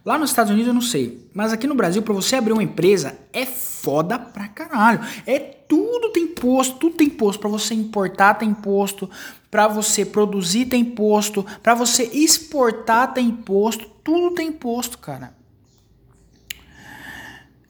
Lá 0.07 0.17
nos 0.17 0.29
Estados 0.29 0.53
Unidos 0.53 0.69
eu 0.69 0.73
não 0.73 0.79
sei, 0.79 1.29
mas 1.33 1.51
aqui 1.51 1.67
no 1.67 1.75
Brasil 1.75 2.01
para 2.01 2.13
você 2.13 2.37
abrir 2.37 2.53
uma 2.53 2.63
empresa 2.63 3.19
é 3.33 3.45
foda 3.45 4.17
pra 4.17 4.47
caralho. 4.47 5.01
É 5.25 5.37
tudo 5.37 6.13
tem 6.13 6.23
imposto, 6.23 6.77
tudo 6.77 6.95
tem 6.95 7.07
imposto 7.07 7.41
para 7.41 7.49
você 7.49 7.73
importar 7.73 8.35
tem 8.35 8.51
imposto, 8.51 9.09
para 9.51 9.67
você 9.67 10.05
produzir 10.05 10.67
tem 10.67 10.79
imposto, 10.79 11.45
para 11.61 11.75
você 11.75 12.03
exportar 12.13 13.13
tem 13.13 13.27
imposto, 13.27 13.85
tudo 14.01 14.33
tem 14.33 14.47
imposto, 14.47 14.97
cara 14.97 15.35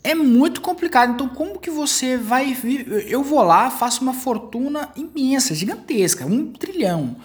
é 0.04 0.16
muito 0.16 0.62
complicado. 0.62 1.14
Então, 1.14 1.28
como 1.28 1.60
que 1.60 1.70
você 1.70 2.16
vai. 2.16 2.56
Eu 3.08 3.24
vou 3.24 3.42
lá, 3.42 3.70
faço 3.70 4.02
uma 4.02 4.14
fortuna 4.14 4.90
imensa, 4.96 5.54
gigantesca, 5.54 6.26
um 6.26 6.54
trilhão. 6.54 7.18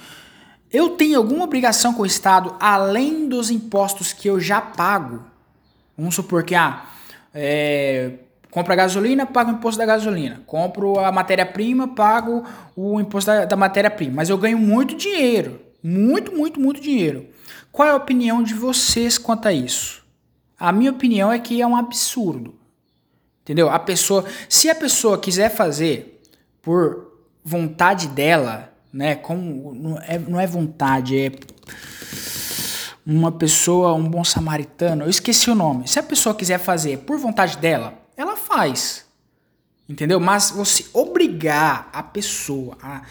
Eu 0.73 0.91
tenho 0.91 1.19
alguma 1.19 1.45
obrigação 1.45 1.93
com 1.93 2.03
o 2.03 2.07
Estado 2.07 2.57
além 2.59 3.29
dos 3.29 3.51
impostos 3.51 4.13
que 4.13 4.29
eu 4.29 4.41
já 4.41 4.61
pago? 4.61 5.23
Vamos 5.97 6.15
supor 6.15 6.43
que, 6.45 6.55
ah, 6.55 6.87
é, 7.35 8.13
compro 8.51 8.73
a 8.73 8.77
gasolina, 8.77 9.27
pago 9.27 9.51
o 9.51 9.55
imposto 9.55 9.79
da 9.79 9.85
gasolina. 9.85 10.43
Compro 10.47 10.99
a 10.99 11.13
matéria-prima, 11.13 11.89
pago 11.89 12.43
o 12.75 12.99
imposto 12.99 13.31
da, 13.31 13.45
da 13.45 13.57
matéria-prima. 13.57 14.15
Mas 14.17 14.31
eu 14.31 14.39
ganho 14.39 14.59
muito 14.59 14.95
dinheiro. 14.95 15.61
Muito, 15.83 16.35
muito, 16.35 16.59
muito 16.59 16.81
dinheiro. 16.81 17.27
Qual 17.71 17.87
é 17.87 17.91
a 17.91 17.97
opinião 17.97 18.43
de 18.43 18.55
vocês 18.55 19.19
quanto 19.19 19.49
a 19.49 19.53
isso? 19.53 20.03
A 20.59 20.73
minha 20.73 20.91
opinião 20.91 21.31
é 21.31 21.39
que 21.39 21.61
é 21.61 21.67
um 21.67 21.77
absurdo. 21.77 22.55
Entendeu? 23.43 23.69
A 23.69 23.79
pessoa, 23.79 24.25
se 24.49 24.71
a 24.71 24.75
pessoa 24.75 25.19
quiser 25.19 25.51
fazer 25.51 26.23
por 26.63 27.13
vontade 27.45 28.07
dela, 28.09 28.72
né? 28.93 29.15
Como 29.17 29.75
não 29.75 29.99
é, 29.99 30.19
não 30.19 30.41
é 30.41 30.47
vontade, 30.47 31.19
é 31.19 31.33
uma 33.05 33.33
pessoa, 33.33 33.95
um 33.95 34.09
bom 34.09 34.23
samaritano. 34.23 35.05
Eu 35.05 35.11
esqueci 35.11 35.51
o 35.51 35.55
nome. 35.55 35.89
Se 35.89 35.99
a 35.99 36.03
pessoa 36.03 36.35
quiser 36.35 36.59
fazer 36.59 36.99
por 36.99 37.19
vontade 37.19 37.57
dela, 37.59 37.95
ela 38.17 38.37
faz. 38.37 39.07
Entendeu? 39.89 40.21
Mas 40.21 40.51
você 40.51 40.87
obrigar 40.93 41.91
a 41.93 42.03
pessoa 42.03 42.77
a 42.83 43.03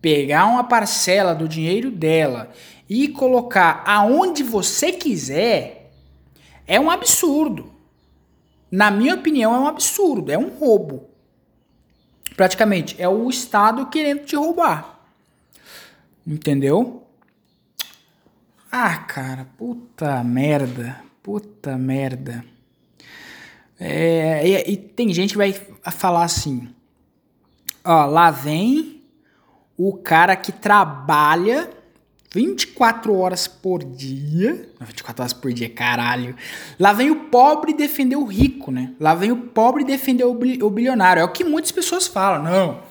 pegar 0.00 0.46
uma 0.46 0.64
parcela 0.64 1.34
do 1.34 1.48
dinheiro 1.48 1.90
dela 1.90 2.50
e 2.88 3.08
colocar 3.08 3.82
aonde 3.86 4.42
você 4.42 4.92
quiser 4.92 5.92
é 6.66 6.78
um 6.80 6.90
absurdo. 6.90 7.72
Na 8.70 8.90
minha 8.90 9.14
opinião, 9.14 9.54
é 9.54 9.58
um 9.58 9.68
absurdo, 9.68 10.32
é 10.32 10.38
um 10.38 10.48
roubo. 10.48 11.08
Praticamente, 12.36 13.00
é 13.00 13.08
o 13.08 13.28
Estado 13.30 13.86
querendo 13.86 14.24
te 14.24 14.34
roubar. 14.34 14.93
Entendeu? 16.26 17.06
Ah, 18.70 18.96
cara, 18.98 19.46
puta 19.56 20.22
merda. 20.24 21.02
Puta 21.22 21.78
merda. 21.78 22.44
É, 23.78 24.46
e, 24.46 24.72
e, 24.72 24.76
tem 24.76 25.12
gente 25.12 25.32
que 25.32 25.38
vai 25.38 25.52
falar 25.92 26.24
assim: 26.24 26.68
ó, 27.84 28.06
lá 28.06 28.30
vem 28.30 29.02
o 29.76 29.96
cara 29.96 30.36
que 30.36 30.52
trabalha 30.52 31.70
24 32.32 33.14
horas 33.16 33.46
por 33.46 33.84
dia. 33.84 34.68
24 34.80 35.22
horas 35.22 35.32
por 35.32 35.52
dia, 35.52 35.68
caralho. 35.68 36.34
Lá 36.78 36.92
vem 36.92 37.10
o 37.10 37.26
pobre 37.26 37.72
defender 37.72 38.16
o 38.16 38.24
rico, 38.24 38.70
né? 38.70 38.92
Lá 38.98 39.14
vem 39.14 39.30
o 39.30 39.36
pobre 39.36 39.84
defender 39.84 40.24
o 40.24 40.70
bilionário. 40.70 41.20
É 41.20 41.24
o 41.24 41.32
que 41.32 41.44
muitas 41.44 41.70
pessoas 41.70 42.06
falam. 42.06 42.42
Não, 42.42 42.82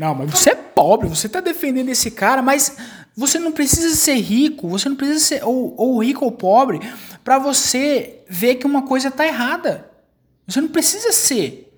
não, 0.00 0.14
mas 0.14 0.30
você 0.30 0.52
é 0.52 0.54
pobre, 0.54 1.10
você 1.10 1.28
tá 1.28 1.42
defendendo 1.42 1.90
esse 1.90 2.10
cara, 2.10 2.40
mas 2.40 2.74
você 3.14 3.38
não 3.38 3.52
precisa 3.52 3.94
ser 3.94 4.14
rico, 4.14 4.66
você 4.66 4.88
não 4.88 4.96
precisa 4.96 5.20
ser 5.20 5.44
ou, 5.44 5.74
ou 5.76 6.02
rico 6.02 6.24
ou 6.24 6.32
pobre 6.32 6.80
para 7.22 7.38
você 7.38 8.24
ver 8.26 8.54
que 8.54 8.64
uma 8.64 8.86
coisa 8.86 9.10
tá 9.10 9.26
errada. 9.26 9.90
Você 10.46 10.58
não 10.58 10.70
precisa 10.70 11.12
ser. 11.12 11.70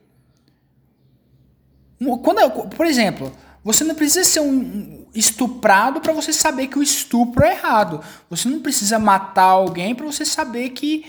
Quando, 2.22 2.68
por 2.68 2.86
exemplo, 2.86 3.32
você 3.64 3.82
não 3.82 3.96
precisa 3.96 4.22
ser 4.22 4.38
um 4.38 5.04
estuprado 5.12 6.00
para 6.00 6.12
você 6.12 6.32
saber 6.32 6.68
que 6.68 6.78
o 6.78 6.82
estupro 6.82 7.44
é 7.44 7.54
errado. 7.54 8.04
Você 8.30 8.48
não 8.48 8.60
precisa 8.60 9.00
matar 9.00 9.46
alguém 9.46 9.96
para 9.96 10.06
você 10.06 10.24
saber 10.24 10.68
que 10.70 11.04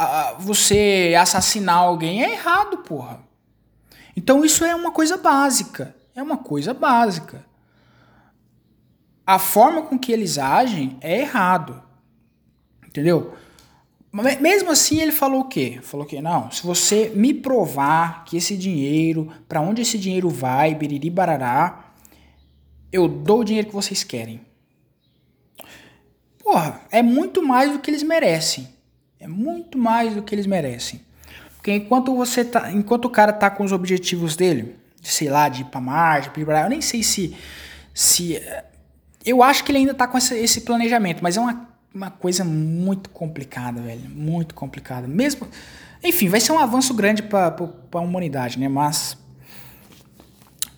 uh, 0.00 0.36
você 0.40 1.14
assassinar 1.16 1.76
alguém 1.76 2.24
é 2.24 2.32
errado, 2.32 2.78
porra. 2.78 3.20
Então 4.16 4.44
isso 4.44 4.64
é 4.64 4.74
uma 4.74 4.90
coisa 4.90 5.16
básica. 5.16 5.94
É 6.16 6.22
uma 6.22 6.38
coisa 6.38 6.72
básica. 6.72 7.44
A 9.26 9.38
forma 9.38 9.82
com 9.82 9.98
que 9.98 10.10
eles 10.10 10.38
agem 10.38 10.96
é 11.02 11.20
errado. 11.20 11.82
Entendeu? 12.86 13.34
Mesmo 14.40 14.70
assim, 14.70 14.98
ele 14.98 15.12
falou 15.12 15.40
o 15.40 15.48
quê? 15.48 15.78
Falou 15.82 16.06
que 16.06 16.22
não, 16.22 16.50
se 16.50 16.66
você 16.66 17.12
me 17.14 17.34
provar 17.34 18.24
que 18.24 18.38
esse 18.38 18.56
dinheiro, 18.56 19.30
para 19.46 19.60
onde 19.60 19.82
esse 19.82 19.98
dinheiro 19.98 20.30
vai, 20.30 20.74
biriri 20.74 21.10
barará, 21.10 21.92
eu 22.90 23.06
dou 23.06 23.40
o 23.40 23.44
dinheiro 23.44 23.68
que 23.68 23.74
vocês 23.74 24.02
querem. 24.02 24.40
Porra, 26.38 26.80
é 26.90 27.02
muito 27.02 27.42
mais 27.42 27.72
do 27.72 27.78
que 27.78 27.90
eles 27.90 28.02
merecem. 28.02 28.68
É 29.20 29.28
muito 29.28 29.76
mais 29.76 30.14
do 30.14 30.22
que 30.22 30.34
eles 30.34 30.46
merecem. 30.46 31.02
Porque 31.56 31.72
enquanto 31.72 32.16
você 32.16 32.42
tá, 32.42 32.72
enquanto 32.72 33.04
o 33.04 33.10
cara 33.10 33.34
tá 33.34 33.50
com 33.50 33.64
os 33.64 33.72
objetivos 33.72 34.34
dele, 34.34 34.76
sei 35.10 35.28
lá, 35.28 35.48
de 35.48 35.62
ir 35.62 35.66
pra 35.66 35.80
Marte, 35.80 36.30
eu 36.36 36.68
nem 36.68 36.80
sei 36.80 37.02
se. 37.02 37.36
se 37.94 38.42
eu 39.24 39.42
acho 39.42 39.64
que 39.64 39.72
ele 39.72 39.78
ainda 39.78 39.94
tá 39.94 40.06
com 40.06 40.16
esse, 40.16 40.34
esse 40.36 40.60
planejamento, 40.60 41.22
mas 41.22 41.36
é 41.36 41.40
uma, 41.40 41.68
uma 41.92 42.10
coisa 42.10 42.44
muito 42.44 43.10
complicada, 43.10 43.80
velho. 43.80 44.08
Muito 44.10 44.54
complicada. 44.54 45.06
Mesmo. 45.06 45.48
Enfim, 46.02 46.28
vai 46.28 46.40
ser 46.40 46.52
um 46.52 46.58
avanço 46.58 46.94
grande 46.94 47.22
para 47.22 47.56
a 47.92 48.00
humanidade, 48.00 48.58
né? 48.58 48.68
Mas. 48.68 49.16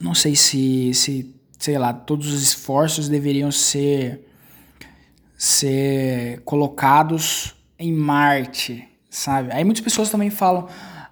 Não 0.01 0.14
sei 0.14 0.37
se, 0.37 0.93
se. 0.95 1.35
Sei 1.59 1.77
lá, 1.77 1.93
todos 1.93 2.33
os 2.33 2.43
esforços 2.43 3.09
deveriam 3.09 3.51
ser. 3.51 4.27
ser 5.37 6.41
colocados 6.45 7.55
em 7.79 7.93
Marte, 7.93 8.88
sabe? 9.11 9.53
Aí 9.53 9.64
muitas 9.64 9.83
pessoas 9.83 10.11
também 10.11 10.31
falam: 10.31 10.69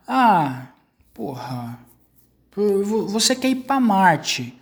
ah, 0.07 0.69
porra 1.13 1.86
você 2.57 3.35
quer 3.35 3.51
ir 3.51 3.57
para 3.57 3.79
Marte, 3.79 4.59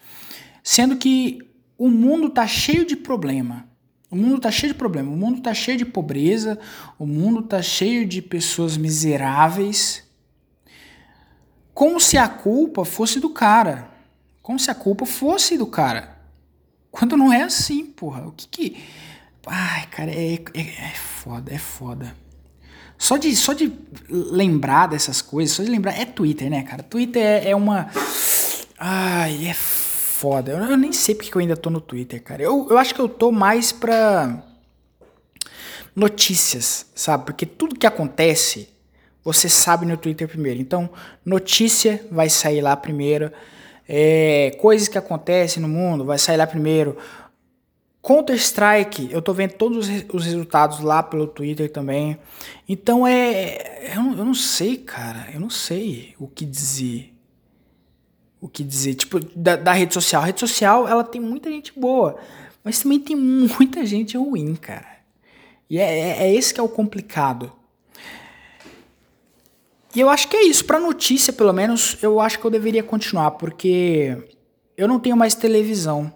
sendo 0.63 0.97
que 0.97 1.39
o 1.79 1.89
mundo 1.89 2.29
tá 2.29 2.47
cheio 2.47 2.85
de 2.85 2.97
problema. 2.97 3.69
O 4.11 4.17
mundo 4.17 4.41
tá 4.41 4.51
cheio 4.51 4.73
de 4.73 4.79
problema, 4.79 5.11
o 5.11 5.17
mundo 5.17 5.41
tá 5.41 5.53
cheio 5.53 5.77
de 5.77 5.85
pobreza, 5.85 6.59
o 6.99 7.07
mundo 7.07 7.43
tá 7.43 7.61
cheio 7.61 8.07
de 8.07 8.23
pessoas 8.23 8.77
miseráveis. 8.77 10.05
Como 11.73 11.99
se 11.99 12.17
a 12.17 12.29
culpa 12.29 12.85
fosse 12.85 13.19
do 13.19 13.31
cara. 13.31 13.91
Como 14.41 14.59
se 14.59 14.71
a 14.71 14.75
culpa 14.75 15.05
fosse 15.05 15.59
do 15.59 15.67
cara. 15.67 16.17
Quando 16.93 17.17
não 17.17 17.33
é 17.33 17.43
assim, 17.43 17.87
porra. 17.87 18.27
O 18.29 18.33
que 18.33 18.47
que. 18.47 18.85
Ai, 19.47 19.87
cara, 19.89 20.13
é, 20.13 20.35
é, 20.55 20.61
é 20.61 20.95
foda, 20.95 21.53
é 21.53 21.59
foda. 21.59 22.15
Só 22.99 23.17
de, 23.17 23.35
só 23.37 23.53
de 23.53 23.73
lembrar 24.09 24.87
dessas 24.87 25.21
coisas, 25.21 25.57
só 25.57 25.63
de 25.63 25.71
lembrar. 25.71 25.99
É 25.99 26.05
Twitter, 26.05 26.49
né, 26.49 26.63
cara? 26.63 26.83
Twitter 26.83 27.23
é, 27.23 27.51
é 27.51 27.57
uma. 27.57 27.91
Ai, 28.79 29.49
é 29.49 29.55
foda. 29.55 30.53
Eu, 30.53 30.59
eu, 30.59 30.77
nem 30.77 30.93
sei 30.93 31.15
porque 31.15 31.37
eu 31.37 31.41
ainda 31.41 31.57
tô 31.57 31.71
no 31.71 31.81
Twitter, 31.81 32.23
cara. 32.23 32.43
Eu, 32.43 32.69
eu 32.71 32.79
acho 32.79 32.95
que 32.95 33.01
eu 33.01 33.09
tô 33.09 33.31
mais 33.31 33.73
pra. 33.73 34.43
Notícias, 35.95 36.87
sabe? 36.95 37.25
Porque 37.25 37.47
tudo 37.47 37.79
que 37.79 37.87
acontece, 37.87 38.69
você 39.23 39.49
sabe 39.49 39.87
no 39.87 39.97
Twitter 39.97 40.27
primeiro. 40.27 40.61
Então, 40.61 40.91
notícia 41.25 42.05
vai 42.11 42.29
sair 42.29 42.61
lá 42.61 42.77
primeiro. 42.77 43.31
É, 43.89 44.57
coisas 44.61 44.89
que 44.89 44.97
acontecem 44.97 45.63
no 45.63 45.69
mundo 45.69 46.05
vai 46.05 46.19
sair 46.19 46.37
lá 46.37 46.47
primeiro. 46.47 46.97
Counter-Strike, 48.05 49.09
eu 49.11 49.23
tô 49.23 49.33
vendo 49.33 49.53
todos 49.53 49.89
os 50.13 50.25
resultados 50.27 50.81
lá 50.81 51.03
pelo 51.03 51.27
Twitter 51.27 51.73
também. 51.73 52.19
Então 52.69 53.07
é. 53.07 53.95
Eu 53.97 54.03
não, 54.03 54.19
eu 54.19 54.25
não 54.27 54.35
sei, 54.35 54.77
cara. 54.77 55.31
Eu 55.33 55.41
não 55.41 55.49
sei 55.49 56.15
o 56.19 56.29
que 56.29 56.45
dizer. 56.45 57.15
O 58.43 58.47
que 58.47 58.63
dizer. 58.63 58.95
Tipo, 58.97 59.21
da, 59.35 59.57
da, 59.57 59.73
rede 59.73 59.95
social. 59.95 60.21
A 60.21 60.27
rede 60.27 60.39
social, 60.39 60.87
ela 60.87 61.03
tem 61.03 61.19
muita 61.19 61.51
gente 61.51 61.73
boa. 61.75 62.21
Mas 62.63 62.79
também 62.79 63.01
tem 63.01 63.17
muita 63.17 63.87
gente 63.87 64.19
ruim, 64.19 64.55
cara. 64.55 64.99
E 65.71 65.79
é, 65.79 65.99
é, 65.99 66.25
é 66.25 66.35
esse 66.35 66.53
que 66.53 66.61
é 66.61 66.63
o 66.63 66.69
complicado. 66.69 67.51
E 69.95 70.01
eu 70.01 70.11
acho 70.11 70.29
que 70.29 70.37
é 70.37 70.43
isso. 70.43 70.67
Pra 70.67 70.79
notícia, 70.79 71.33
pelo 71.33 71.55
menos, 71.55 71.97
eu 72.03 72.21
acho 72.21 72.39
que 72.39 72.45
eu 72.45 72.51
deveria 72.51 72.83
continuar. 72.83 73.31
Porque 73.31 74.15
eu 74.77 74.87
não 74.87 75.01
tenho 75.01 75.17
mais 75.17 75.35
televisão. 75.35 76.13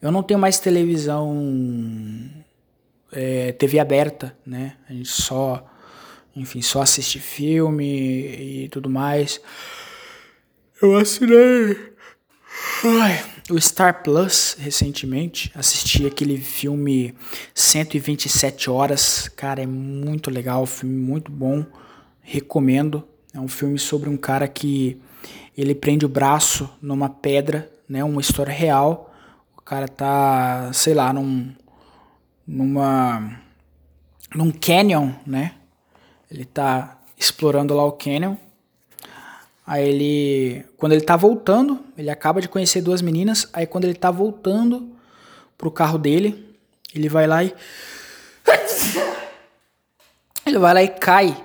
Eu 0.00 0.12
não 0.12 0.22
tenho 0.22 0.38
mais 0.38 0.58
televisão, 0.58 1.34
é, 3.12 3.52
TV 3.52 3.78
aberta, 3.78 4.36
né? 4.44 4.76
A 4.88 4.92
gente 4.92 5.08
só, 5.08 5.66
enfim, 6.34 6.60
só 6.60 6.82
assiste 6.82 7.18
filme 7.18 8.64
e 8.64 8.68
tudo 8.68 8.90
mais. 8.90 9.40
Eu 10.82 10.96
assinei 10.96 11.94
ai, 12.84 13.24
o 13.50 13.60
Star 13.60 14.02
Plus 14.02 14.56
recentemente. 14.58 15.50
Assisti 15.54 16.06
aquele 16.06 16.38
filme 16.38 17.14
127 17.54 18.70
horas. 18.70 19.28
Cara, 19.28 19.62
é 19.62 19.66
muito 19.66 20.30
legal, 20.30 20.66
filme 20.66 20.96
muito 20.96 21.30
bom. 21.30 21.64
Recomendo. 22.20 23.06
É 23.32 23.40
um 23.40 23.48
filme 23.48 23.78
sobre 23.78 24.08
um 24.08 24.16
cara 24.16 24.48
que 24.48 25.00
ele 25.56 25.74
prende 25.74 26.04
o 26.04 26.08
braço 26.08 26.68
numa 26.80 27.08
pedra, 27.08 27.70
né? 27.88 28.02
Uma 28.02 28.20
história 28.20 28.52
real 28.52 29.05
cara 29.66 29.88
tá, 29.88 30.70
sei 30.72 30.94
lá, 30.94 31.12
num 31.12 31.52
numa 32.46 33.40
num 34.34 34.52
canyon, 34.52 35.12
né? 35.26 35.56
Ele 36.30 36.44
tá 36.44 36.98
explorando 37.18 37.74
lá 37.74 37.84
o 37.84 37.92
Canyon. 37.92 38.36
Aí 39.66 39.88
ele, 39.88 40.64
quando 40.76 40.92
ele 40.92 41.00
tá 41.00 41.16
voltando, 41.16 41.84
ele 41.98 42.10
acaba 42.10 42.40
de 42.40 42.48
conhecer 42.48 42.80
duas 42.80 43.02
meninas. 43.02 43.48
Aí 43.52 43.66
quando 43.66 43.84
ele 43.84 43.94
tá 43.94 44.10
voltando 44.10 44.94
pro 45.58 45.70
carro 45.70 45.98
dele, 45.98 46.56
ele 46.94 47.08
vai 47.08 47.26
lá 47.26 47.42
e 47.42 47.52
ele 50.46 50.58
vai 50.58 50.74
lá 50.74 50.82
e 50.82 50.88
cai. 50.88 51.44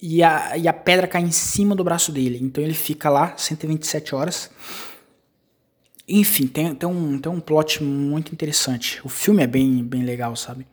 E 0.00 0.22
a, 0.22 0.58
e 0.58 0.68
a 0.68 0.72
pedra 0.72 1.06
cai 1.06 1.22
em 1.22 1.30
cima 1.30 1.74
do 1.74 1.82
braço 1.82 2.12
dele. 2.12 2.38
Então 2.42 2.62
ele 2.62 2.74
fica 2.74 3.08
lá 3.08 3.34
127 3.36 4.14
horas. 4.14 4.50
Enfim, 6.06 6.46
tem, 6.46 6.74
tem, 6.74 6.88
um, 6.88 7.18
tem 7.18 7.32
um 7.32 7.40
plot 7.40 7.82
muito 7.82 8.32
interessante. 8.32 9.00
O 9.04 9.08
filme 9.08 9.42
é 9.42 9.46
bem, 9.46 9.82
bem 9.82 10.02
legal, 10.02 10.36
sabe? 10.36 10.66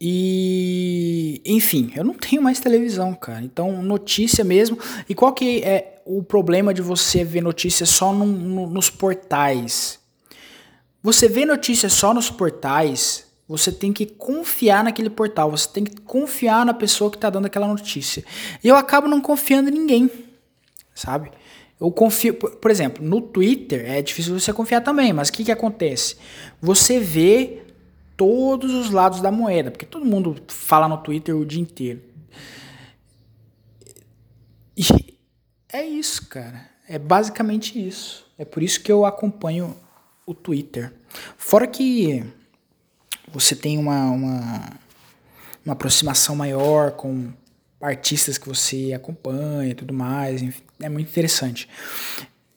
E, 0.00 1.40
enfim, 1.46 1.90
eu 1.96 2.04
não 2.04 2.12
tenho 2.12 2.42
mais 2.42 2.60
televisão, 2.60 3.14
cara. 3.14 3.42
Então, 3.42 3.82
notícia 3.82 4.44
mesmo. 4.44 4.78
E 5.08 5.14
qual 5.14 5.32
que 5.32 5.62
é 5.62 6.02
o 6.04 6.22
problema 6.22 6.74
de 6.74 6.82
você 6.82 7.24
ver 7.24 7.40
notícias 7.40 7.88
só 7.88 8.12
no, 8.12 8.26
no, 8.26 8.68
nos 8.68 8.90
portais? 8.90 9.98
Você 11.02 11.26
vê 11.28 11.46
notícias 11.46 11.92
só 11.92 12.12
nos 12.12 12.30
portais, 12.30 13.26
você 13.48 13.70
tem 13.70 13.92
que 13.92 14.06
confiar 14.06 14.84
naquele 14.84 15.10
portal, 15.10 15.50
você 15.50 15.68
tem 15.68 15.84
que 15.84 16.00
confiar 16.00 16.64
na 16.64 16.74
pessoa 16.74 17.10
que 17.10 17.16
está 17.16 17.30
dando 17.30 17.46
aquela 17.46 17.68
notícia. 17.68 18.24
E 18.62 18.68
eu 18.68 18.76
acabo 18.76 19.06
não 19.06 19.20
confiando 19.20 19.68
em 19.68 19.72
ninguém, 19.72 20.10
sabe? 20.94 21.30
Eu 21.80 21.90
confio, 21.90 22.34
por 22.34 22.70
exemplo, 22.70 23.04
no 23.04 23.20
Twitter 23.20 23.84
é 23.90 24.00
difícil 24.00 24.38
você 24.38 24.52
confiar 24.52 24.80
também, 24.80 25.12
mas 25.12 25.28
o 25.28 25.32
que, 25.32 25.44
que 25.44 25.52
acontece? 25.52 26.16
Você 26.60 27.00
vê 27.00 27.62
todos 28.16 28.72
os 28.72 28.90
lados 28.90 29.20
da 29.20 29.30
moeda, 29.30 29.70
porque 29.70 29.86
todo 29.86 30.04
mundo 30.04 30.36
fala 30.48 30.88
no 30.88 30.98
Twitter 30.98 31.36
o 31.36 31.44
dia 31.44 31.60
inteiro. 31.60 32.00
E 34.76 34.84
é 35.72 35.84
isso, 35.84 36.28
cara. 36.28 36.68
É 36.88 36.98
basicamente 36.98 37.78
isso. 37.78 38.26
É 38.38 38.44
por 38.44 38.62
isso 38.62 38.80
que 38.80 38.90
eu 38.90 39.04
acompanho 39.04 39.76
o 40.26 40.34
Twitter. 40.34 40.92
Fora 41.36 41.66
que 41.66 42.24
você 43.32 43.56
tem 43.56 43.78
uma, 43.78 44.10
uma, 44.10 44.70
uma 45.64 45.72
aproximação 45.72 46.36
maior 46.36 46.92
com 46.92 47.32
artistas 47.84 48.38
que 48.38 48.48
você 48.48 48.92
acompanha 48.92 49.70
e 49.70 49.74
tudo 49.74 49.92
mais. 49.92 50.42
Enfim, 50.42 50.62
é 50.80 50.88
muito 50.88 51.08
interessante. 51.08 51.68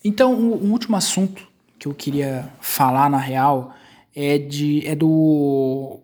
Então, 0.04 0.34
um, 0.34 0.66
um 0.66 0.72
último 0.72 0.96
assunto 0.96 1.48
que 1.78 1.88
eu 1.88 1.94
queria 1.94 2.50
falar 2.62 3.10
na 3.10 3.18
real 3.18 3.76
é, 4.16 4.38
de, 4.38 4.88
é 4.88 4.96
do 4.96 6.00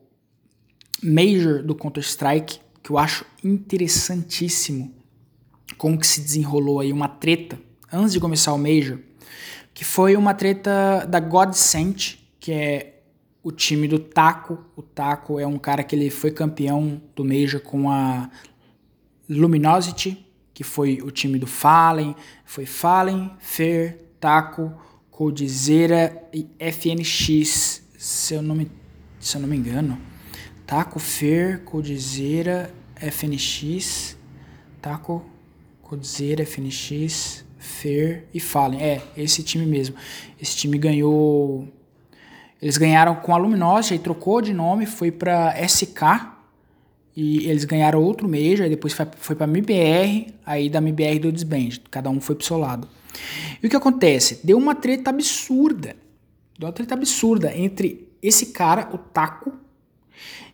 Major 1.02 1.64
do 1.64 1.74
Counter-Strike, 1.74 2.60
que 2.82 2.92
eu 2.92 2.98
acho 2.98 3.26
interessantíssimo 3.44 4.94
como 5.78 5.98
que 5.98 6.06
se 6.06 6.22
desenrolou 6.22 6.80
aí 6.80 6.92
uma 6.92 7.08
treta 7.08 7.60
antes 7.92 8.14
de 8.14 8.20
começar 8.20 8.54
o 8.54 8.58
Major, 8.58 9.00
que 9.74 9.84
foi 9.84 10.16
uma 10.16 10.34
treta 10.34 11.06
da 11.06 11.20
Godsent, 11.20 12.18
que 12.40 12.52
é 12.52 13.02
o 13.42 13.52
time 13.52 13.88
do 13.88 14.00
Taco. 14.00 14.64
O 14.76 14.82
Taco 14.82 15.40
é 15.40 15.48
um 15.48 15.58
cara 15.58 15.84
que 15.84 15.96
ele 15.96 16.10
foi 16.10 16.32
campeão 16.32 17.02
do 17.16 17.26
Major 17.26 17.60
com 17.60 17.90
a 17.90 18.30
Luminosity, 19.30 20.26
que 20.54 20.64
foi 20.64 21.00
o 21.02 21.12
time 21.12 21.40
do 21.40 21.48
Fallen. 21.48 22.16
Foi 22.46 22.66
Fallen, 22.66 23.32
Fer, 23.40 24.00
Taco, 24.20 24.74
Coldzera 25.10 26.24
e 26.34 26.48
FNX, 26.60 27.84
se 27.98 28.34
eu 28.34 28.42
não 28.42 28.56
me, 28.56 28.72
se 29.20 29.36
eu 29.36 29.42
não 29.42 29.48
me 29.48 29.58
engano. 29.58 30.00
Taco, 30.66 31.00
Fer, 31.00 31.64
Coldzera, 31.64 32.74
FNX, 32.96 34.18
Taco, 34.82 35.26
Coldzera, 35.82 36.44
FNX, 36.44 37.46
Fer 37.58 38.28
e 38.34 38.40
Fallen. 38.40 38.82
É, 38.82 39.02
esse 39.16 39.44
time 39.44 39.66
mesmo. 39.66 39.96
Esse 40.40 40.56
time 40.58 40.78
ganhou 40.78 41.68
eles 42.64 42.78
ganharam 42.78 43.16
com 43.16 43.36
a 43.36 43.38
Luminosity, 43.38 43.96
aí 43.96 44.00
trocou 44.00 44.42
de 44.42 44.54
nome, 44.54 44.86
foi 44.86 45.12
para 45.12 45.54
SK, 45.68 46.00
e 47.16 47.48
eles 47.48 47.64
ganharam 47.66 48.02
outro 48.02 48.28
Major, 48.28 48.64
aí 48.64 48.70
depois 48.70 48.94
foi, 48.94 49.08
foi 49.18 49.36
para 49.36 49.48
MBR, 49.48 50.34
aí 50.46 50.70
da 50.70 50.80
MBR 50.80 51.20
do 51.20 51.32
desband, 51.32 51.80
cada 51.92 52.10
um 52.10 52.20
foi 52.20 52.36
pro 52.36 52.46
seu 52.46 52.58
lado. 52.58 52.88
E 53.62 53.68
o 53.68 53.70
que 53.70 53.76
acontece? 53.76 54.40
Deu 54.44 54.58
uma 54.58 54.76
treta 54.76 55.10
absurda, 55.10 55.96
deu 56.58 56.68
uma 56.68 56.74
treta 56.74 56.96
absurda 56.96 57.56
entre 57.56 58.08
esse 58.22 58.48
cara, 58.48 58.90
o 58.94 58.98
Taco, 58.98 59.54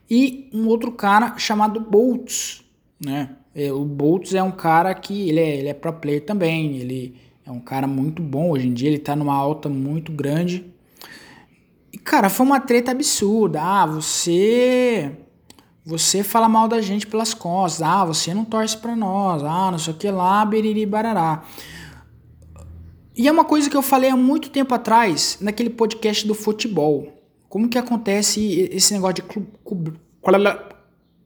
e 0.10 0.50
um 0.54 0.68
outro 0.68 0.92
cara 0.92 1.38
chamado 1.38 1.80
Boltz, 1.80 2.64
né? 3.04 3.36
É, 3.56 3.72
o 3.72 3.86
Boltz 3.86 4.34
é 4.34 4.44
um 4.44 4.52
cara 4.52 4.94
que 4.94 5.30
ele 5.30 5.40
é, 5.40 5.56
ele 5.58 5.68
é 5.70 5.74
pro 5.74 5.94
player 5.94 6.24
também, 6.26 6.78
ele 6.78 7.16
é 7.46 7.52
um 7.52 7.60
cara 7.60 7.88
muito 7.88 8.22
bom, 8.22 8.52
hoje 8.52 8.68
em 8.68 8.74
dia 8.74 8.90
ele 8.90 9.00
tá 9.00 9.16
numa 9.16 9.36
alta 9.36 9.70
muito 9.70 10.12
grande, 10.12 10.66
e, 11.92 11.98
cara, 11.98 12.30
foi 12.30 12.46
uma 12.46 12.60
treta 12.60 12.92
absurda. 12.92 13.62
Ah, 13.62 13.86
você. 13.86 15.12
Você 15.90 16.24
fala 16.24 16.48
mal 16.48 16.68
da 16.68 16.80
gente 16.82 17.08
pelas 17.08 17.34
costas. 17.34 17.82
Ah, 17.82 18.06
você 18.06 18.32
não 18.32 18.46
torce 18.46 18.78
pra 18.78 18.96
nós. 18.96 19.44
Ah, 19.44 19.72
não 19.72 19.80
sei 19.80 19.92
o 19.92 19.98
que 19.98 20.12
lá, 20.12 20.46
beriri 20.46 20.86
barará. 20.86 21.44
E 23.16 23.28
é 23.28 23.32
uma 23.32 23.44
coisa 23.44 23.68
que 23.68 23.76
eu 23.76 23.82
falei 23.82 24.12
há 24.12 24.16
muito 24.16 24.52
tempo 24.52 24.72
atrás, 24.72 25.40
naquele 25.42 25.72
podcast 25.72 26.28
do 26.28 26.36
futebol. 26.36 27.12
Como 27.50 27.68
que 27.68 27.78
acontece 27.80 28.70
esse 28.72 28.94
negócio 28.94 29.16
de 29.16 29.24
club, 29.24 29.96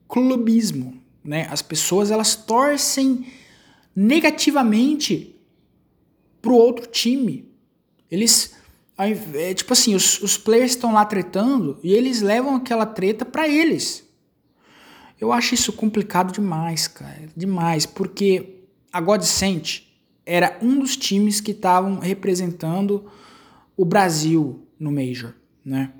clubismo, 0.07 0.97
né? 1.21 1.45
As 1.51 1.61
pessoas, 1.61 2.09
elas 2.09 2.33
torcem 2.33 3.27
negativamente 3.93 5.35
pro 6.41 6.55
outro 6.55 6.87
time. 6.87 7.51
Eles 8.09 8.55
é, 8.97 9.53
tipo 9.53 9.73
assim, 9.73 9.93
os, 9.93 10.21
os 10.21 10.37
players 10.37 10.71
estão 10.71 10.93
lá 10.93 11.03
tretando 11.03 11.77
e 11.83 11.91
eles 11.91 12.21
levam 12.21 12.55
aquela 12.55 12.85
treta 12.85 13.25
para 13.25 13.45
eles. 13.45 14.07
Eu 15.19 15.31
acho 15.31 15.53
isso 15.53 15.73
complicado 15.73 16.31
demais, 16.31 16.87
cara. 16.87 17.29
Demais. 17.35 17.85
Porque 17.85 18.61
a 18.91 18.99
Godsent 18.99 19.83
era 20.25 20.57
um 20.61 20.79
dos 20.79 20.95
times 20.95 21.41
que 21.41 21.51
estavam 21.51 21.99
representando 21.99 23.09
o 23.75 23.85
Brasil 23.85 24.67
no 24.79 24.91
Major, 24.91 25.33
né? 25.63 25.91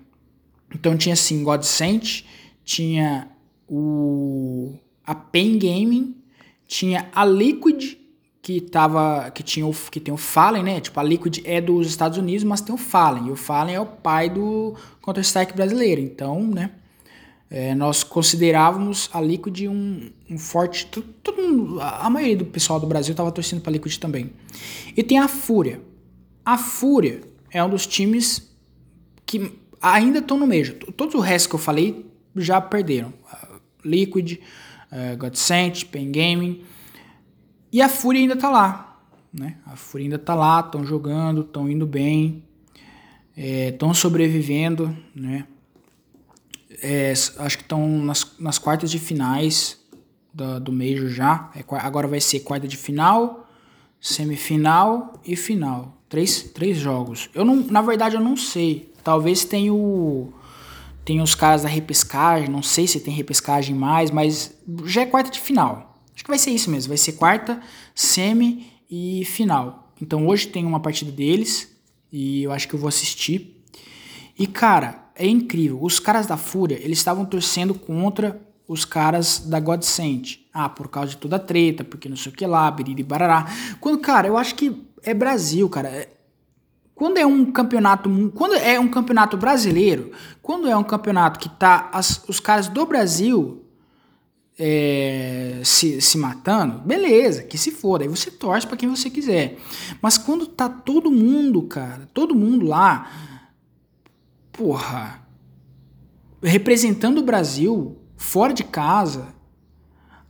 Então 0.74 0.98
tinha 0.98 1.14
assim, 1.14 1.44
Godsent, 1.44 2.24
tinha 2.64 3.30
o 3.68 4.76
a 5.06 5.14
Pen 5.14 5.60
Gaming, 5.60 6.16
tinha 6.68 7.10
a 7.14 7.26
Liquid 7.26 7.98
que 8.42 8.60
tava 8.60 9.32
que 9.32 9.42
tinha 9.42 9.66
o, 9.66 9.74
que 9.74 10.00
tem 10.00 10.14
o 10.14 10.18
Fallen, 10.18 10.64
né? 10.64 10.82
Tipo, 10.82 11.00
a 11.00 11.04
Liquid 11.04 11.40
é 11.46 11.62
dos 11.62 11.88
Estados 11.88 12.18
Unidos, 12.18 12.44
mas 12.44 12.62
tem 12.62 12.76
o 12.76 12.78
Fallen. 12.78 13.28
E 13.28 13.32
o 13.32 13.36
Fallen 13.36 13.76
é 13.76 13.80
o 13.80 13.86
pai 13.86 14.30
do 14.30 14.76
Counter-Strike 15.02 15.54
brasileiro. 15.54 16.02
Então, 16.02 16.42
né? 16.46 16.72
É, 17.56 17.76
nós 17.76 18.02
considerávamos 18.02 19.12
a 19.14 19.22
Liquid 19.22 19.68
um, 19.70 20.10
um 20.28 20.40
forte. 20.40 20.88
Todo 20.88 21.40
mundo, 21.40 21.80
a 21.80 22.10
maioria 22.10 22.38
do 22.38 22.46
pessoal 22.46 22.80
do 22.80 22.88
Brasil 22.88 23.12
estava 23.12 23.32
torcendo 23.32 23.62
para 23.62 23.70
a 23.70 23.74
Liquid 23.74 23.96
também. 23.98 24.32
E 24.98 25.04
tem 25.04 25.20
a 25.20 25.28
Fúria. 25.28 25.80
A 26.44 26.58
Fúria 26.58 27.22
é 27.52 27.64
um 27.64 27.70
dos 27.70 27.86
times 27.86 28.52
que 29.24 29.54
ainda 29.80 30.18
estão 30.18 30.36
no 30.36 30.48
meio. 30.48 30.74
Todos 30.94 31.14
o 31.14 31.20
resto 31.20 31.48
que 31.48 31.54
eu 31.54 31.60
falei 31.60 32.12
já 32.36 32.60
perderam. 32.60 33.14
Liquid, 33.86 34.40
uh, 34.92 35.16
Godsent, 35.16 35.86
Pen 35.92 36.12
Gaming. 36.12 36.64
E 37.72 37.84
a 37.84 37.88
Fúria 37.88 38.20
ainda 38.20 38.36
tá 38.36 38.50
lá, 38.50 39.00
né? 39.32 39.58
A 39.64 39.76
Fúria 39.76 40.06
ainda 40.06 40.18
tá 40.18 40.34
lá, 40.34 40.60
estão 40.60 40.84
jogando, 40.84 41.42
estão 41.42 41.70
indo 41.70 41.86
bem, 41.86 42.44
estão 43.38 43.92
é, 43.92 43.94
sobrevivendo, 43.94 44.98
né? 45.16 45.46
É, 46.84 47.12
acho 47.12 47.58
que 47.58 47.64
estão 47.64 47.88
nas, 47.88 48.36
nas 48.38 48.58
quartas 48.58 48.92
de 48.92 49.00
finais 49.00 49.80
do, 50.34 50.60
do 50.60 50.72
Major 50.74 51.08
já. 51.08 51.50
É, 51.56 51.64
agora 51.78 52.08
vai 52.08 52.20
ser 52.20 52.42
quarta 52.42 52.68
de 52.68 52.76
final, 52.76 53.48
semifinal 54.02 55.14
e 55.26 55.36
final. 55.36 55.98
Três, 56.10 56.44
três 56.54 56.78
jogos. 56.78 57.30
Eu 57.34 57.46
não, 57.46 57.56
na 57.56 57.82
verdade, 57.82 58.16
eu 58.16 58.22
não 58.22 58.36
sei. 58.36 58.94
Talvez 59.04 59.46
tenha 59.46 59.74
o 59.74 60.34
os 61.22 61.36
caras 61.36 61.64
da 61.64 61.70
repescagem, 61.70 62.50
não 62.50 62.64
sei 62.64 62.88
se 62.88 63.00
tem 63.00 63.14
repescagem 63.14 63.76
mais, 63.76 64.10
mas 64.10 64.56
já 64.86 65.02
é 65.02 65.06
quarta 65.06 65.30
de 65.30 65.40
final. 65.40 66.02
Acho 66.14 66.24
que 66.24 66.30
vai 66.30 66.40
ser 66.40 66.52
isso 66.52 66.70
mesmo, 66.70 66.90
vai 66.90 66.98
ser 66.98 67.14
quarta, 67.14 67.62
semi 67.94 68.72
e 68.90 69.26
final. 69.26 69.92
Então 70.02 70.28
hoje 70.28 70.48
tem 70.48 70.66
uma 70.66 70.80
partida 70.80 71.12
deles 71.12 71.76
e 72.12 72.44
eu 72.44 72.52
acho 72.52 72.68
que 72.68 72.74
eu 72.74 72.80
vou 72.80 72.88
assistir. 72.88 73.62
E 74.38 74.48
cara, 74.48 75.03
é 75.16 75.28
incrível. 75.28 75.80
Os 75.82 76.00
caras 76.00 76.28
da 76.28 76.38
Fúria, 76.38 76.76
eles 76.82 76.98
estavam 76.98 77.26
torcendo 77.26 77.74
contra 77.74 78.40
os 78.68 78.86
caras 78.86 79.40
da 79.40 79.60
Godsent. 79.60 80.40
Ah, 80.54 80.70
por 80.70 80.88
causa 80.88 81.12
de 81.12 81.18
toda 81.18 81.36
a 81.36 81.40
treta, 81.40 81.84
porque 81.84 82.10
não 82.10 82.18
sei 82.18 82.32
o 82.32 82.36
que 82.36 82.46
lá, 82.46 82.70
biriri 82.72 83.04
barará. 83.04 83.48
Quando, 83.80 84.00
cara, 84.00 84.28
eu 84.28 84.38
acho 84.38 84.56
que 84.56 84.86
é 85.04 85.14
Brasil, 85.14 85.68
cara. 85.70 85.90
É, 85.90 86.10
quando 86.96 87.18
é 87.18 87.26
um 87.26 87.52
campeonato, 87.52 88.10
quando 88.36 88.56
é 88.56 88.80
um 88.80 88.88
campeonato 88.88 89.36
brasileiro, 89.36 90.12
quando 90.42 90.68
é 90.68 90.78
um 90.78 90.84
campeonato 90.84 91.40
que 91.40 91.50
tá 91.50 91.90
as, 91.92 92.24
os 92.28 92.40
caras 92.40 92.68
do 92.68 92.86
Brasil 92.86 93.64
é, 94.58 95.60
se, 95.64 96.00
se 96.00 96.18
matando, 96.18 96.80
beleza, 96.80 97.44
que 97.44 97.58
se 97.58 97.72
for, 97.72 98.02
aí 98.02 98.08
você 98.08 98.30
torce 98.30 98.68
para 98.68 98.78
quem 98.78 98.88
você 98.88 99.10
quiser. 99.10 99.58
Mas 100.02 100.18
quando 100.18 100.46
tá 100.46 100.70
todo 100.70 101.10
mundo, 101.10 101.64
cara, 101.64 102.08
todo 102.14 102.36
mundo 102.36 102.66
lá, 102.66 103.12
porra, 104.54 105.22
representando 106.42 107.18
o 107.18 107.24
Brasil 107.24 107.98
fora 108.16 108.54
de 108.54 108.64
casa, 108.64 109.34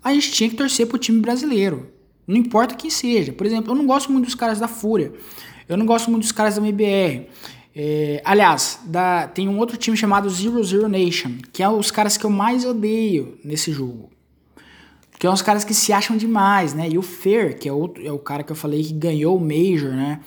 a 0.03 0.13
gente 0.13 0.31
tinha 0.31 0.49
que 0.49 0.55
torcer 0.55 0.87
pro 0.87 0.97
time 0.97 1.19
brasileiro. 1.19 1.91
Não 2.25 2.37
importa 2.37 2.75
quem 2.75 2.89
seja. 2.89 3.33
Por 3.33 3.45
exemplo, 3.45 3.71
eu 3.71 3.75
não 3.75 3.85
gosto 3.85 4.11
muito 4.11 4.25
dos 4.25 4.35
caras 4.35 4.59
da 4.59 4.67
Fúria. 4.67 5.13
Eu 5.67 5.77
não 5.77 5.85
gosto 5.85 6.09
muito 6.09 6.23
dos 6.23 6.31
caras 6.31 6.55
da 6.55 6.61
MBR. 6.61 7.27
É, 7.75 8.21
aliás, 8.23 8.79
da, 8.85 9.27
tem 9.27 9.47
um 9.47 9.57
outro 9.57 9.77
time 9.77 9.97
chamado 9.97 10.29
Zero 10.29 10.63
Zero 10.63 10.87
Nation, 10.87 11.37
que 11.51 11.63
é 11.63 11.69
os 11.69 11.91
caras 11.91 12.17
que 12.17 12.25
eu 12.25 12.29
mais 12.29 12.65
odeio 12.65 13.37
nesse 13.43 13.71
jogo. 13.71 14.09
Que 15.19 15.27
são 15.27 15.33
os 15.33 15.41
caras 15.41 15.63
que 15.63 15.73
se 15.73 15.91
acham 15.91 16.15
demais, 16.15 16.73
né? 16.73 16.89
E 16.89 16.97
o 16.97 17.01
Fer, 17.01 17.57
que 17.57 17.67
é, 17.67 17.73
outro, 17.73 18.05
é 18.05 18.11
o 18.11 18.19
cara 18.19 18.43
que 18.43 18.51
eu 18.51 18.55
falei 18.55 18.83
que 18.83 18.93
ganhou 18.93 19.37
o 19.37 19.39
Major, 19.39 19.91
né? 19.91 20.19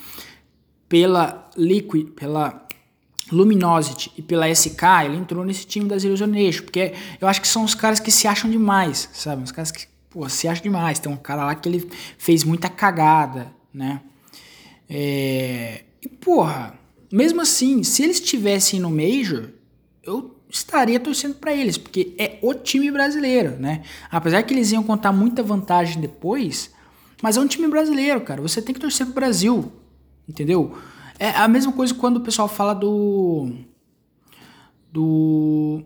Pela 0.89 1.51
Liquid, 1.57 2.11
pela 2.11 2.66
Luminosity 3.31 4.13
e 4.17 4.23
pela 4.23 4.53
SK, 4.53 4.83
ele 5.05 5.17
entrou 5.17 5.45
nesse 5.45 5.67
time 5.67 5.89
da 5.89 5.99
Zero 5.99 6.17
Zero 6.17 6.31
Nation, 6.31 6.65
porque 6.65 6.95
eu 7.21 7.27
acho 7.27 7.41
que 7.41 7.49
são 7.49 7.65
os 7.65 7.75
caras 7.75 7.99
que 7.99 8.11
se 8.11 8.29
acham 8.29 8.51
demais, 8.51 9.09
sabe? 9.13 9.43
Os 9.43 9.53
caras 9.53 9.71
que, 9.71 9.87
pô, 10.09 10.29
se 10.29 10.47
acham 10.47 10.63
demais. 10.63 10.99
Tem 10.99 11.11
um 11.11 11.17
cara 11.17 11.45
lá 11.45 11.55
que 11.55 11.69
ele 11.69 11.91
fez 12.19 12.45
muita 12.45 12.69
cagada, 12.69 13.53
né? 13.73 14.01
É... 14.89 15.85
E, 16.01 16.09
porra 16.09 16.79
mesmo 17.11 17.41
assim, 17.41 17.83
se 17.83 18.03
eles 18.03 18.17
estivessem 18.17 18.81
no 18.81 18.91
Major, 18.91 19.51
eu 20.03 20.37
estaria 20.51 20.99
torcendo 20.99 21.35
para 21.35 21.55
eles, 21.55 21.77
porque 21.77 22.15
é 22.19 22.39
o 22.43 22.55
time 22.55 22.91
brasileiro, 22.91 23.57
né? 23.59 23.83
Apesar 24.11 24.43
que 24.43 24.55
eles 24.55 24.73
iam 24.73 24.83
contar 24.83 25.13
muita 25.13 25.43
vantagem 25.43 26.01
depois, 26.01 26.71
mas 27.23 27.37
é 27.37 27.41
um 27.41 27.47
time 27.47 27.69
brasileiro, 27.69 28.21
cara. 28.21 28.41
Você 28.43 28.61
tem 28.61 28.75
que 28.75 28.81
torcer 28.81 29.07
pro 29.07 29.15
Brasil, 29.15 29.73
entendeu? 30.29 30.77
É 31.19 31.31
a 31.31 31.49
mesma 31.49 31.73
coisa 31.73 31.95
quando 31.95 32.19
o 32.19 32.21
pessoal 32.21 32.49
fala 32.49 32.75
do 32.75 33.51
do 34.93 35.83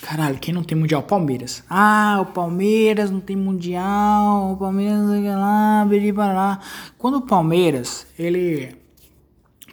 Caralho, 0.00 0.38
quem 0.38 0.54
não 0.54 0.62
tem 0.62 0.78
mundial? 0.78 1.02
Palmeiras. 1.02 1.64
Ah, 1.68 2.18
o 2.22 2.26
Palmeiras 2.26 3.10
não 3.10 3.20
tem 3.20 3.36
mundial, 3.36 4.52
o 4.52 4.56
Palmeiras 4.56 4.98
não 4.98 5.10
sei 5.10 5.34
lá, 5.34 6.34
lá. 6.34 6.60
Quando 6.96 7.16
o 7.18 7.22
Palmeiras, 7.22 8.06
ele 8.18 8.76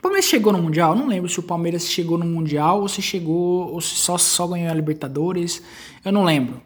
Palmeiras 0.03 0.25
chegou 0.25 0.51
no 0.51 0.61
Mundial? 0.61 0.95
Não 0.95 1.07
lembro 1.07 1.29
se 1.29 1.39
o 1.39 1.43
Palmeiras 1.43 1.87
chegou 1.87 2.17
no 2.17 2.25
Mundial 2.25 2.81
ou 2.81 2.89
se 2.89 3.01
chegou 3.01 3.71
ou 3.71 3.79
se 3.79 3.95
só, 3.95 4.17
só 4.17 4.45
ganhou 4.45 4.69
a 4.69 4.73
Libertadores. 4.73 5.63
Eu 6.03 6.11
não 6.11 6.25
lembro. 6.25 6.61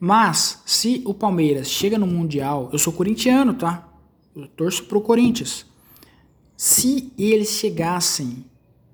Mas, 0.00 0.62
se 0.64 1.02
o 1.04 1.12
Palmeiras 1.12 1.68
chega 1.68 1.98
no 1.98 2.06
Mundial, 2.06 2.70
eu 2.72 2.78
sou 2.78 2.94
corintiano, 2.94 3.52
tá? 3.52 3.86
Eu 4.34 4.46
torço 4.48 4.84
pro 4.84 5.02
Corinthians. 5.02 5.65
Se 6.56 7.12
eles 7.18 7.50
chegassem 7.50 8.44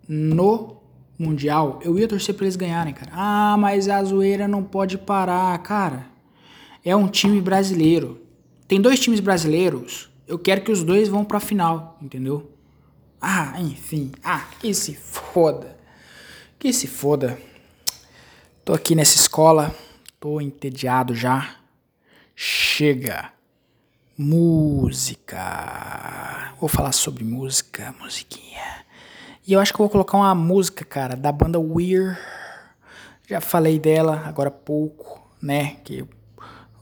no 0.08 0.78
Mundial, 1.18 1.78
eu 1.84 1.98
ia 1.98 2.08
torcer 2.08 2.34
pra 2.34 2.44
eles 2.44 2.56
ganharem, 2.56 2.92
cara. 2.92 3.12
Ah, 3.14 3.56
mas 3.56 3.88
a 3.88 4.02
zoeira 4.02 4.48
não 4.48 4.64
pode 4.64 4.98
parar, 4.98 5.56
cara. 5.58 6.06
É 6.84 6.96
um 6.96 7.06
time 7.06 7.40
brasileiro. 7.40 8.20
Tem 8.66 8.80
dois 8.80 8.98
times 8.98 9.20
brasileiros. 9.20 10.10
Eu 10.26 10.38
quero 10.38 10.62
que 10.62 10.72
os 10.72 10.82
dois 10.82 11.08
vão 11.08 11.24
pra 11.24 11.38
final, 11.38 11.96
entendeu? 12.02 12.50
Ah, 13.20 13.60
enfim. 13.60 14.10
Ah, 14.24 14.48
que 14.58 14.74
se 14.74 14.94
foda. 14.94 15.76
Que 16.58 16.72
se 16.72 16.88
foda. 16.88 17.38
Tô 18.64 18.72
aqui 18.72 18.96
nessa 18.96 19.16
escola. 19.16 19.72
Tô 20.18 20.40
entediado 20.40 21.14
já. 21.14 21.56
Chega. 22.34 23.32
Música. 24.16 25.40
Vou 26.60 26.68
falar 26.68 26.92
sobre 26.92 27.24
música, 27.24 27.94
musiquinha. 27.98 28.84
E 29.46 29.54
eu 29.54 29.60
acho 29.60 29.72
que 29.72 29.80
eu 29.80 29.84
vou 29.84 29.90
colocar 29.90 30.18
uma 30.18 30.34
música, 30.34 30.84
cara, 30.84 31.16
da 31.16 31.32
banda 31.32 31.58
Weir. 31.58 32.18
Já 33.26 33.40
falei 33.40 33.78
dela 33.78 34.22
agora 34.26 34.48
há 34.48 34.52
pouco, 34.52 35.26
né? 35.40 35.76
Que 35.82 36.04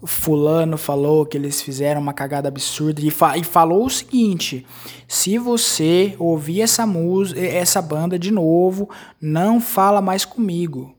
fulano 0.05 0.77
falou 0.77 1.25
que 1.25 1.37
eles 1.37 1.63
fizeram 1.63 2.01
uma 2.01 2.13
cagada 2.13 2.49
absurda 2.49 3.01
e, 3.01 3.11
fa 3.11 3.37
e 3.37 3.45
falou 3.45 3.87
o 3.87 3.91
seguinte: 3.91 4.67
se 5.07 5.39
você 5.39 6.17
ouvir 6.19 6.63
essa 6.63 6.85
música, 6.87 7.41
essa 7.41 7.81
banda 7.81 8.19
de 8.19 8.33
novo, 8.33 8.91
não 9.21 9.61
fala 9.61 10.01
mais 10.01 10.25
comigo. 10.25 10.97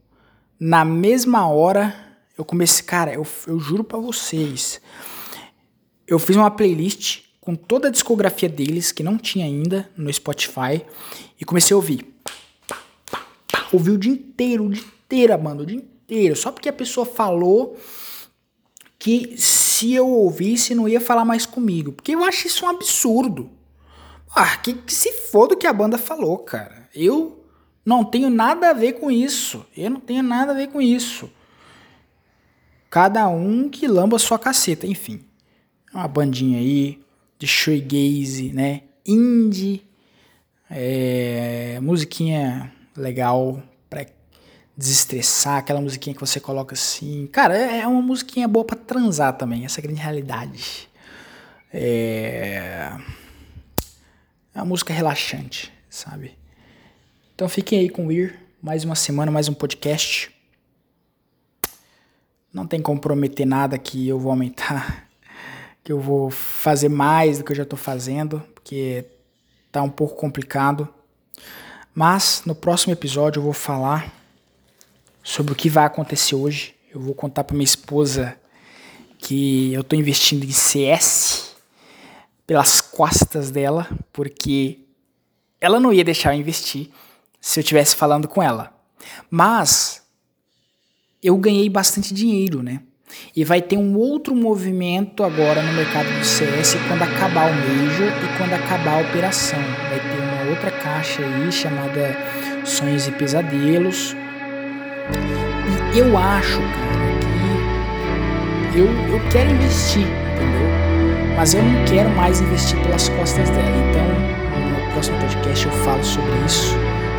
Na 0.58 0.84
mesma 0.84 1.46
hora, 1.46 1.94
eu 2.38 2.44
comecei, 2.44 2.84
cara, 2.84 3.12
eu, 3.12 3.26
eu 3.46 3.58
juro 3.58 3.84
para 3.84 3.98
vocês, 3.98 4.80
eu 6.12 6.18
fiz 6.18 6.36
uma 6.36 6.50
playlist 6.50 7.22
com 7.40 7.56
toda 7.56 7.88
a 7.88 7.90
discografia 7.90 8.48
deles 8.48 8.92
que 8.92 9.02
não 9.02 9.16
tinha 9.16 9.46
ainda 9.46 9.90
no 9.96 10.12
Spotify 10.12 10.84
e 11.40 11.44
comecei 11.44 11.74
a 11.74 11.76
ouvir. 11.76 12.06
Ouvi 13.72 13.90
o 13.92 13.98
dia 13.98 14.12
inteiro, 14.12 14.66
o 14.66 14.70
dia 14.70 14.84
inteiro, 14.84 15.38
banda, 15.38 15.62
o 15.62 15.66
dia 15.66 15.78
inteiro, 15.78 16.36
só 16.36 16.52
porque 16.52 16.68
a 16.68 16.72
pessoa 16.72 17.06
falou 17.06 17.78
que 18.98 19.36
se 19.38 19.94
eu 19.94 20.06
ouvisse 20.06 20.74
não 20.74 20.86
ia 20.86 21.00
falar 21.00 21.24
mais 21.24 21.46
comigo. 21.46 21.92
Porque 21.92 22.14
eu 22.14 22.22
acho 22.22 22.46
isso 22.46 22.66
um 22.66 22.68
absurdo. 22.68 23.50
Ah, 24.34 24.56
que, 24.58 24.74
que 24.74 24.94
se 24.94 25.12
foda 25.30 25.54
o 25.54 25.56
que 25.56 25.66
a 25.66 25.72
banda 25.72 25.96
falou, 25.96 26.38
cara. 26.38 26.90
Eu 26.94 27.42
não 27.84 28.04
tenho 28.04 28.28
nada 28.28 28.68
a 28.68 28.72
ver 28.74 28.92
com 29.00 29.10
isso. 29.10 29.64
Eu 29.74 29.90
não 29.90 30.00
tenho 30.00 30.22
nada 30.22 30.52
a 30.52 30.54
ver 30.54 30.68
com 30.68 30.80
isso. 30.80 31.30
Cada 32.90 33.26
um 33.28 33.70
que 33.70 33.88
lamba 33.88 34.18
sua 34.18 34.38
caceta, 34.38 34.86
enfim. 34.86 35.31
É 35.92 35.96
uma 35.96 36.08
bandinha 36.08 36.58
aí 36.58 37.00
de 37.38 37.46
shoegaze, 37.46 38.52
né? 38.52 38.82
Indie. 39.04 39.86
É, 40.70 41.78
musiquinha 41.80 42.72
legal 42.96 43.62
pra 43.90 44.06
desestressar, 44.76 45.58
aquela 45.58 45.80
musiquinha 45.80 46.14
que 46.14 46.20
você 46.20 46.40
coloca 46.40 46.74
assim. 46.74 47.26
Cara, 47.26 47.56
é, 47.56 47.80
é 47.80 47.86
uma 47.86 48.00
musiquinha 48.00 48.48
boa 48.48 48.64
para 48.64 48.78
transar 48.78 49.36
também, 49.36 49.66
essa 49.66 49.82
grande 49.82 50.00
realidade. 50.00 50.88
É... 51.72 52.90
é 54.54 54.58
uma 54.58 54.64
música 54.64 54.94
relaxante, 54.94 55.72
sabe? 55.90 56.38
Então 57.34 57.48
fiquem 57.48 57.80
aí 57.80 57.88
com 57.90 58.06
o 58.06 58.12
Ir, 58.12 58.38
mais 58.62 58.84
uma 58.84 58.94
semana, 58.94 59.30
mais 59.30 59.48
um 59.48 59.54
podcast. 59.54 60.30
Não 62.52 62.66
tem 62.66 62.80
como 62.80 63.00
prometer 63.00 63.46
nada 63.46 63.78
que 63.78 64.08
eu 64.08 64.18
vou 64.18 64.30
aumentar, 64.30 65.08
que 65.84 65.92
eu 65.92 66.00
vou 66.00 66.30
fazer 66.30 66.88
mais 66.88 67.38
do 67.38 67.44
que 67.44 67.52
eu 67.52 67.56
já 67.56 67.64
tô 67.64 67.76
fazendo, 67.76 68.42
porque 68.54 69.04
tá 69.70 69.82
um 69.82 69.90
pouco 69.90 70.16
complicado. 70.16 70.88
Mas 71.94 72.42
no 72.46 72.54
próximo 72.54 72.92
episódio 72.92 73.40
eu 73.40 73.44
vou 73.44 73.52
falar 73.52 74.12
sobre 75.22 75.52
o 75.52 75.56
que 75.56 75.68
vai 75.68 75.84
acontecer 75.84 76.34
hoje. 76.34 76.74
Eu 76.92 77.00
vou 77.00 77.14
contar 77.14 77.44
para 77.44 77.54
minha 77.54 77.64
esposa 77.64 78.36
que 79.18 79.72
eu 79.72 79.80
estou 79.80 79.98
investindo 79.98 80.44
em 80.44 80.50
CS 80.50 81.54
pelas 82.46 82.80
costas 82.80 83.50
dela, 83.50 83.88
porque 84.12 84.80
ela 85.60 85.78
não 85.78 85.92
ia 85.92 86.04
deixar 86.04 86.34
eu 86.34 86.40
investir 86.40 86.90
se 87.40 87.58
eu 87.58 87.62
estivesse 87.62 87.96
falando 87.96 88.28
com 88.28 88.42
ela. 88.42 88.72
Mas 89.30 90.02
eu 91.22 91.36
ganhei 91.36 91.68
bastante 91.68 92.12
dinheiro, 92.12 92.62
né? 92.62 92.82
E 93.34 93.44
vai 93.44 93.60
ter 93.62 93.76
um 93.76 93.96
outro 93.96 94.34
movimento 94.34 95.24
agora 95.24 95.62
no 95.62 95.72
mercado 95.72 96.06
do 96.18 96.24
CS 96.24 96.76
quando 96.88 97.02
acabar 97.02 97.50
o 97.50 97.54
Major 97.54 98.08
e 98.08 98.38
quando 98.38 98.52
acabar 98.54 98.98
a 98.98 99.08
operação. 99.08 99.60
Vai 99.88 100.00
ter 100.00 100.22
uma 100.22 100.50
outra 100.50 100.70
caixa 100.70 101.22
aí 101.22 101.50
chamada 101.50 102.16
Sonhos 102.64 103.08
e 103.08 103.12
Pesadelos, 103.12 104.16
e 105.94 105.98
eu 105.98 106.16
acho, 106.16 106.58
cara, 106.58 107.02
que 108.72 108.78
eu, 108.78 108.86
eu 108.86 109.20
quero 109.30 109.50
investir, 109.50 110.02
entendeu? 110.02 111.36
Mas 111.36 111.52
eu 111.52 111.62
não 111.62 111.84
quero 111.84 112.08
mais 112.10 112.40
investir 112.40 112.80
pelas 112.82 113.10
costas 113.10 113.50
dela. 113.50 113.68
Então, 113.90 114.86
no 114.86 114.92
próximo 114.92 115.18
podcast 115.18 115.66
eu 115.66 115.72
falo 115.72 116.02
sobre 116.02 116.32
isso, 116.46 116.74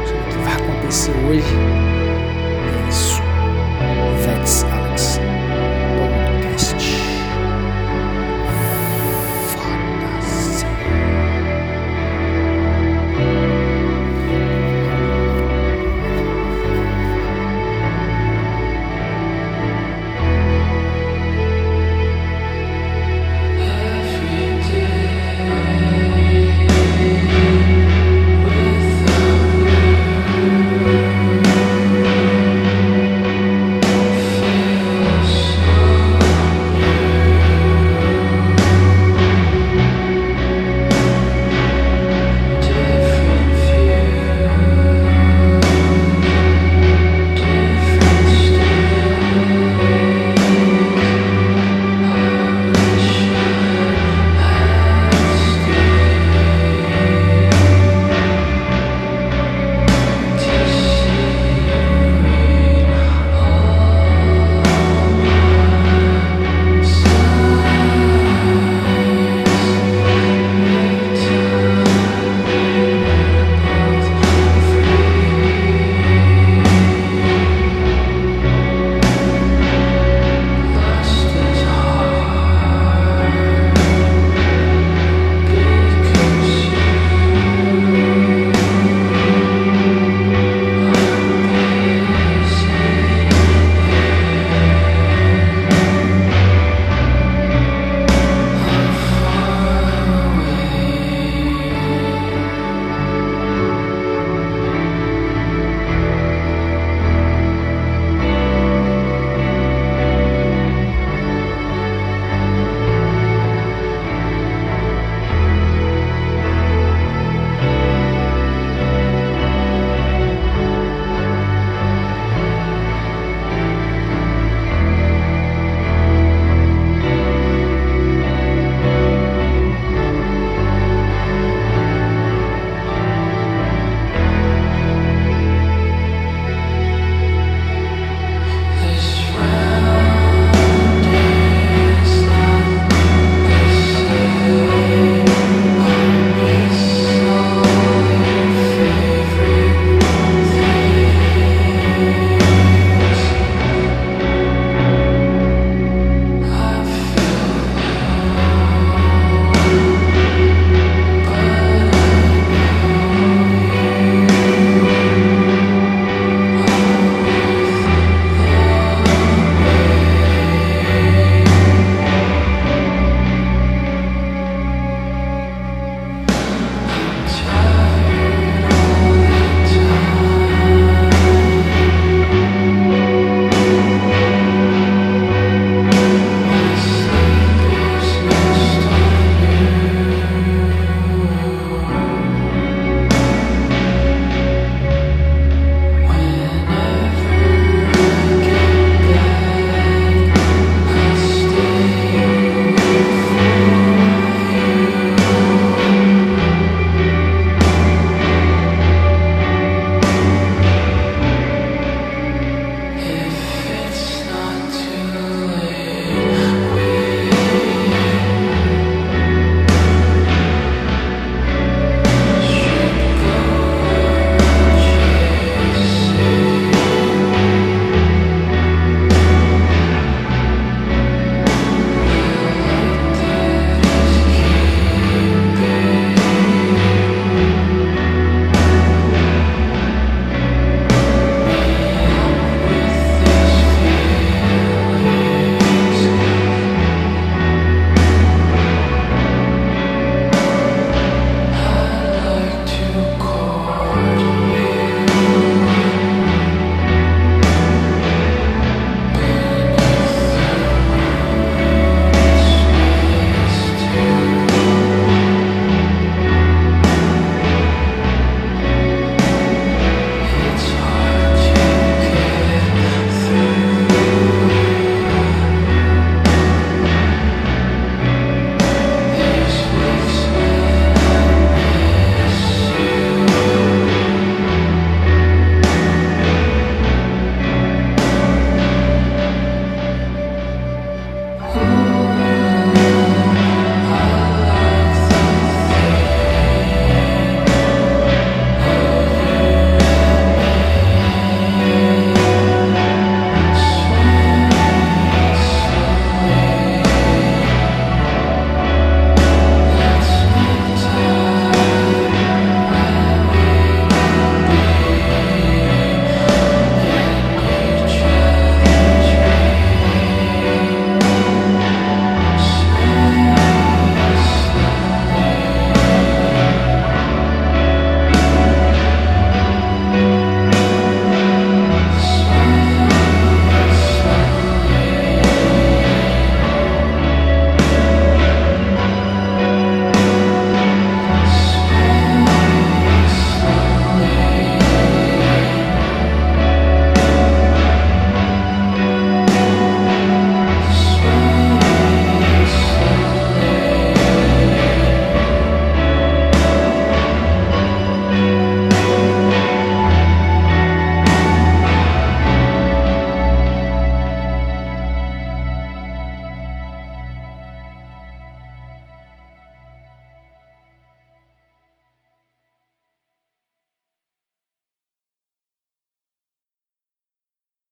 sobre 0.07 0.21
o 0.21 0.29
que 0.29 0.37
vai 0.43 0.53
acontecer 0.53 1.11
hoje. 1.29 1.92